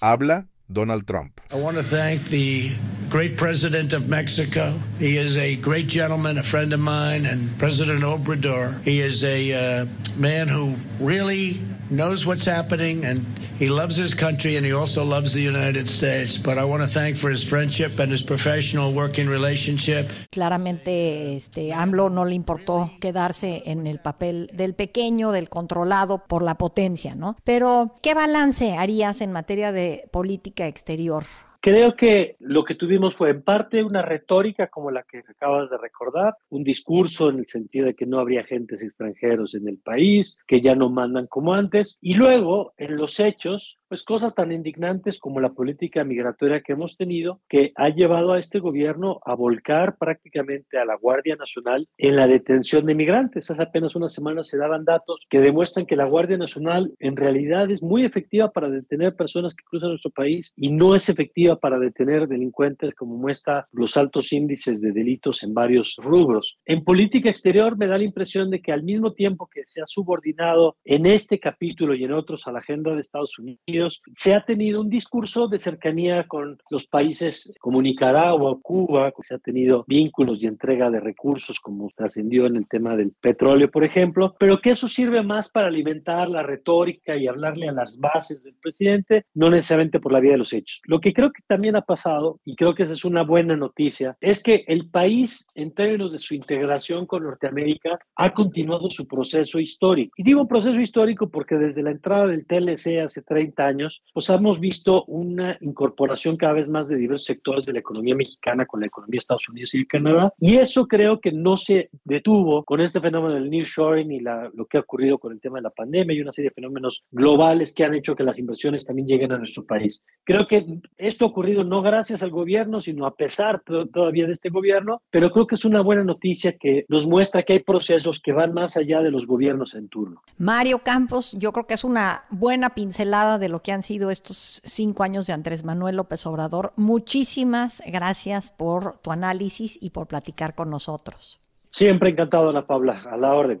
Habla 0.00 0.46
Donald 0.66 1.04
Trump. 1.04 1.38
I 1.52 1.60
want 1.60 1.76
to 1.76 1.82
thank 1.82 2.22
the 2.30 2.72
great 3.10 3.36
president 3.36 3.92
of 3.92 4.08
Mexico. 4.08 4.72
He 4.98 5.18
is 5.18 5.36
a 5.36 5.56
great 5.56 5.88
gentleman, 5.88 6.38
a 6.38 6.42
friend 6.42 6.72
of 6.72 6.80
mine, 6.80 7.26
and 7.26 7.50
President 7.58 8.02
Obrador. 8.02 8.82
He 8.82 9.00
is 9.00 9.22
a 9.22 9.52
uh, 9.52 9.86
man 10.16 10.48
who 10.48 10.74
really 10.98 11.60
knows 11.92 12.26
what's 12.26 12.44
happening 12.44 13.04
and 13.04 13.24
he 13.58 13.68
loves 13.68 13.96
his 13.96 14.14
country 14.14 14.56
and 14.56 14.66
he 14.66 14.72
also 14.72 15.04
loves 15.04 15.32
the 15.32 15.42
United 15.42 15.88
States. 15.88 16.38
But 16.38 16.58
I 16.58 16.64
want 16.64 16.82
to 16.82 16.88
thank 16.88 17.16
for 17.16 17.30
his 17.30 17.44
friendship 17.44 18.00
and 18.00 18.10
his 18.10 18.22
professional 18.22 18.92
working 18.92 19.28
relationship. 19.28 20.10
Claramente, 20.30 21.36
este 21.36 21.72
AMLO 21.72 22.10
no 22.10 22.24
le 22.24 22.34
importó 22.34 22.90
quedarse 23.00 23.62
en 23.66 23.86
el 23.86 23.98
papel 23.98 24.50
del 24.52 24.74
pequeño, 24.74 25.30
del 25.32 25.48
controlado 25.48 26.24
por 26.26 26.42
la 26.42 26.56
potencia, 26.56 27.14
¿no? 27.14 27.36
Pero, 27.44 27.96
¿qué 28.02 28.14
balance 28.14 28.76
harías 28.76 29.20
en 29.20 29.32
materia 29.32 29.72
de 29.72 30.08
política 30.10 30.66
exterior? 30.66 31.24
Creo 31.64 31.94
que 31.94 32.34
lo 32.40 32.64
que 32.64 32.74
tuvimos 32.74 33.14
fue 33.14 33.30
en 33.30 33.42
parte 33.42 33.84
una 33.84 34.02
retórica 34.02 34.66
como 34.66 34.90
la 34.90 35.04
que 35.04 35.18
acabas 35.20 35.70
de 35.70 35.78
recordar, 35.78 36.34
un 36.48 36.64
discurso 36.64 37.30
en 37.30 37.38
el 37.38 37.46
sentido 37.46 37.86
de 37.86 37.94
que 37.94 38.04
no 38.04 38.18
habría 38.18 38.40
agentes 38.40 38.82
extranjeros 38.82 39.54
en 39.54 39.68
el 39.68 39.78
país, 39.78 40.36
que 40.48 40.60
ya 40.60 40.74
no 40.74 40.90
mandan 40.90 41.28
como 41.28 41.54
antes, 41.54 41.98
y 42.00 42.14
luego 42.14 42.74
en 42.78 42.96
los 42.96 43.20
hechos 43.20 43.78
pues 43.92 44.04
cosas 44.04 44.34
tan 44.34 44.52
indignantes 44.52 45.18
como 45.20 45.38
la 45.38 45.52
política 45.52 46.02
migratoria 46.02 46.62
que 46.62 46.72
hemos 46.72 46.96
tenido, 46.96 47.42
que 47.46 47.72
ha 47.74 47.90
llevado 47.90 48.32
a 48.32 48.38
este 48.38 48.58
gobierno 48.58 49.20
a 49.26 49.34
volcar 49.34 49.98
prácticamente 49.98 50.78
a 50.78 50.86
la 50.86 50.96
Guardia 50.96 51.36
Nacional 51.36 51.86
en 51.98 52.16
la 52.16 52.26
detención 52.26 52.86
de 52.86 52.94
migrantes. 52.94 53.50
Hace 53.50 53.62
apenas 53.62 53.94
unas 53.94 54.14
semanas 54.14 54.48
se 54.48 54.56
daban 54.56 54.86
datos 54.86 55.20
que 55.28 55.40
demuestran 55.40 55.84
que 55.84 55.96
la 55.96 56.06
Guardia 56.06 56.38
Nacional 56.38 56.90
en 57.00 57.16
realidad 57.16 57.70
es 57.70 57.82
muy 57.82 58.06
efectiva 58.06 58.50
para 58.50 58.70
detener 58.70 59.14
personas 59.14 59.54
que 59.54 59.64
cruzan 59.68 59.90
nuestro 59.90 60.10
país 60.10 60.54
y 60.56 60.70
no 60.70 60.94
es 60.94 61.10
efectiva 61.10 61.56
para 61.56 61.78
detener 61.78 62.28
delincuentes 62.28 62.94
como 62.94 63.18
muestra 63.18 63.68
los 63.72 63.98
altos 63.98 64.32
índices 64.32 64.80
de 64.80 64.92
delitos 64.92 65.42
en 65.42 65.52
varios 65.52 65.96
rubros. 66.02 66.56
En 66.64 66.82
política 66.82 67.28
exterior 67.28 67.76
me 67.76 67.88
da 67.88 67.98
la 67.98 68.04
impresión 68.04 68.48
de 68.48 68.62
que 68.62 68.72
al 68.72 68.84
mismo 68.84 69.12
tiempo 69.12 69.50
que 69.52 69.66
se 69.66 69.82
ha 69.82 69.86
subordinado 69.86 70.78
en 70.82 71.04
este 71.04 71.38
capítulo 71.38 71.94
y 71.94 72.04
en 72.04 72.14
otros 72.14 72.46
a 72.46 72.52
la 72.52 72.60
agenda 72.60 72.94
de 72.94 73.00
Estados 73.00 73.38
Unidos, 73.38 73.81
se 73.90 74.34
ha 74.34 74.44
tenido 74.44 74.80
un 74.80 74.90
discurso 74.90 75.48
de 75.48 75.58
cercanía 75.58 76.26
con 76.26 76.58
los 76.70 76.86
países 76.86 77.54
como 77.60 77.80
Nicaragua, 77.80 78.58
Cuba, 78.62 79.12
se 79.22 79.34
ha 79.34 79.38
tenido 79.38 79.84
vínculos 79.86 80.42
y 80.42 80.46
entrega 80.46 80.90
de 80.90 81.00
recursos 81.00 81.60
como 81.60 81.90
trascendió 81.94 82.46
en 82.46 82.56
el 82.56 82.68
tema 82.68 82.96
del 82.96 83.12
petróleo, 83.12 83.70
por 83.70 83.84
ejemplo, 83.84 84.34
pero 84.38 84.60
que 84.60 84.70
eso 84.70 84.88
sirve 84.88 85.22
más 85.22 85.50
para 85.50 85.68
alimentar 85.68 86.28
la 86.28 86.42
retórica 86.42 87.16
y 87.16 87.26
hablarle 87.26 87.68
a 87.68 87.72
las 87.72 87.98
bases 87.98 88.42
del 88.42 88.54
presidente, 88.54 89.26
no 89.34 89.50
necesariamente 89.50 90.00
por 90.00 90.12
la 90.12 90.20
vía 90.20 90.32
de 90.32 90.38
los 90.38 90.52
hechos. 90.52 90.80
Lo 90.86 91.00
que 91.00 91.12
creo 91.12 91.32
que 91.32 91.42
también 91.46 91.76
ha 91.76 91.82
pasado, 91.82 92.40
y 92.44 92.56
creo 92.56 92.74
que 92.74 92.84
esa 92.84 92.92
es 92.92 93.04
una 93.04 93.22
buena 93.22 93.56
noticia, 93.56 94.16
es 94.20 94.42
que 94.42 94.64
el 94.66 94.90
país, 94.90 95.46
en 95.54 95.72
términos 95.72 96.12
de 96.12 96.18
su 96.18 96.34
integración 96.34 97.06
con 97.06 97.24
Norteamérica, 97.24 97.98
ha 98.16 98.30
continuado 98.32 98.90
su 98.90 99.06
proceso 99.06 99.58
histórico. 99.58 100.12
Y 100.16 100.22
digo 100.22 100.48
proceso 100.48 100.80
histórico 100.80 101.28
porque 101.30 101.56
desde 101.56 101.82
la 101.82 101.90
entrada 101.90 102.26
del 102.26 102.46
TLC 102.46 103.00
hace 103.02 103.22
30 103.22 103.64
años, 103.64 103.71
pues 104.12 104.28
hemos 104.30 104.60
visto 104.60 105.04
una 105.04 105.56
incorporación 105.60 106.36
cada 106.36 106.54
vez 106.54 106.68
más 106.68 106.88
de 106.88 106.96
diversos 106.96 107.26
sectores 107.26 107.66
de 107.66 107.72
la 107.72 107.80
economía 107.80 108.14
mexicana 108.14 108.66
con 108.66 108.80
la 108.80 108.86
economía 108.86 109.12
de 109.12 109.18
Estados 109.18 109.48
Unidos 109.48 109.74
y 109.74 109.78
de 109.78 109.86
Canadá. 109.86 110.32
Y 110.40 110.56
eso 110.56 110.86
creo 110.86 111.20
que 111.20 111.32
no 111.32 111.56
se 111.56 111.90
detuvo 112.04 112.64
con 112.64 112.80
este 112.80 113.00
fenómeno 113.00 113.34
del 113.34 113.50
nearshoring 113.50 114.12
y 114.12 114.20
la, 114.20 114.50
lo 114.54 114.66
que 114.66 114.78
ha 114.78 114.80
ocurrido 114.80 115.18
con 115.18 115.32
el 115.32 115.40
tema 115.40 115.58
de 115.58 115.62
la 115.62 115.70
pandemia 115.70 116.16
y 116.16 116.20
una 116.20 116.32
serie 116.32 116.50
de 116.50 116.54
fenómenos 116.54 117.04
globales 117.10 117.74
que 117.74 117.84
han 117.84 117.94
hecho 117.94 118.14
que 118.14 118.24
las 118.24 118.38
inversiones 118.38 118.84
también 118.84 119.08
lleguen 119.08 119.32
a 119.32 119.38
nuestro 119.38 119.64
país. 119.64 120.04
Creo 120.24 120.46
que 120.46 120.66
esto 120.98 121.24
ha 121.24 121.28
ocurrido 121.28 121.64
no 121.64 121.82
gracias 121.82 122.22
al 122.22 122.30
gobierno, 122.30 122.80
sino 122.80 123.06
a 123.06 123.14
pesar 123.14 123.62
todavía 123.64 124.26
de 124.26 124.32
este 124.32 124.50
gobierno, 124.50 125.02
pero 125.10 125.30
creo 125.30 125.46
que 125.46 125.54
es 125.54 125.64
una 125.64 125.80
buena 125.80 126.04
noticia 126.04 126.56
que 126.56 126.84
nos 126.88 127.06
muestra 127.06 127.42
que 127.42 127.54
hay 127.54 127.58
procesos 127.60 128.20
que 128.20 128.32
van 128.32 128.52
más 128.52 128.76
allá 128.76 129.02
de 129.02 129.10
los 129.10 129.26
gobiernos 129.26 129.74
en 129.74 129.88
turno. 129.88 130.22
Mario 130.38 130.80
Campos, 130.80 131.32
yo 131.38 131.52
creo 131.52 131.66
que 131.66 131.74
es 131.74 131.84
una 131.84 132.24
buena 132.30 132.70
pincelada 132.70 133.38
de 133.38 133.48
lo 133.48 133.61
que 133.62 133.72
han 133.72 133.82
sido 133.82 134.10
estos 134.10 134.60
cinco 134.64 135.02
años 135.02 135.26
de 135.26 135.32
Andrés 135.32 135.64
Manuel 135.64 135.96
López 135.96 136.26
Obrador. 136.26 136.72
Muchísimas 136.76 137.82
gracias 137.86 138.50
por 138.50 138.98
tu 138.98 139.12
análisis 139.12 139.78
y 139.80 139.90
por 139.90 140.06
platicar 140.06 140.54
con 140.54 140.70
nosotros. 140.70 141.40
Siempre 141.64 142.10
encantado, 142.10 142.50
Ana 142.50 142.66
Paula, 142.66 143.02
a 143.10 143.16
la 143.16 143.34
orden. 143.34 143.60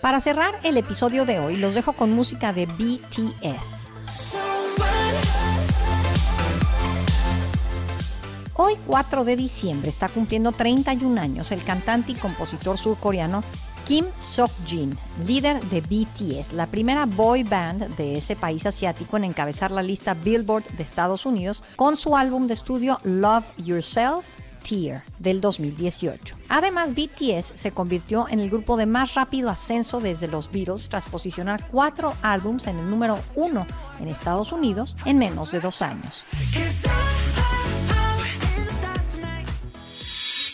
Para 0.00 0.20
cerrar 0.22 0.54
el 0.62 0.78
episodio 0.78 1.26
de 1.26 1.40
hoy, 1.40 1.56
los 1.56 1.74
dejo 1.74 1.92
con 1.92 2.10
música 2.12 2.54
de 2.54 2.64
BTS. 2.64 3.80
Hoy 8.54 8.74
4 8.86 9.24
de 9.24 9.36
diciembre 9.36 9.90
está 9.90 10.08
cumpliendo 10.08 10.52
31 10.52 11.20
años 11.20 11.52
el 11.52 11.62
cantante 11.62 12.12
y 12.12 12.14
compositor 12.14 12.78
surcoreano 12.78 13.42
Kim 13.84 14.06
Sok-jin, 14.20 14.96
líder 15.26 15.60
de 15.64 15.80
BTS, 15.82 16.52
la 16.52 16.66
primera 16.66 17.04
boy 17.04 17.42
band 17.42 17.94
de 17.96 18.16
ese 18.16 18.36
país 18.36 18.64
asiático 18.64 19.18
en 19.18 19.24
encabezar 19.24 19.70
la 19.70 19.82
lista 19.82 20.14
Billboard 20.14 20.64
de 20.76 20.82
Estados 20.82 21.26
Unidos 21.26 21.62
con 21.76 21.96
su 21.96 22.16
álbum 22.16 22.46
de 22.46 22.54
estudio 22.54 22.98
Love 23.04 23.50
Yourself 23.58 24.26
Tear 24.60 25.02
del 25.18 25.40
2018. 25.40 26.36
Además, 26.48 26.94
BTS 26.94 27.52
se 27.54 27.72
convirtió 27.72 28.28
en 28.28 28.40
el 28.40 28.50
grupo 28.50 28.76
de 28.76 28.86
más 28.86 29.14
rápido 29.14 29.50
ascenso 29.50 30.00
desde 30.00 30.28
los 30.28 30.50
Beatles 30.50 30.88
tras 30.88 31.06
posicionar 31.06 31.64
cuatro 31.70 32.14
álbums 32.22 32.66
en 32.66 32.78
el 32.78 32.88
número 32.88 33.18
uno 33.34 33.66
en 34.00 34.08
Estados 34.08 34.52
Unidos 34.52 34.96
en 35.04 35.18
menos 35.18 35.50
de 35.52 35.60
dos 35.60 35.82
años. 35.82 36.24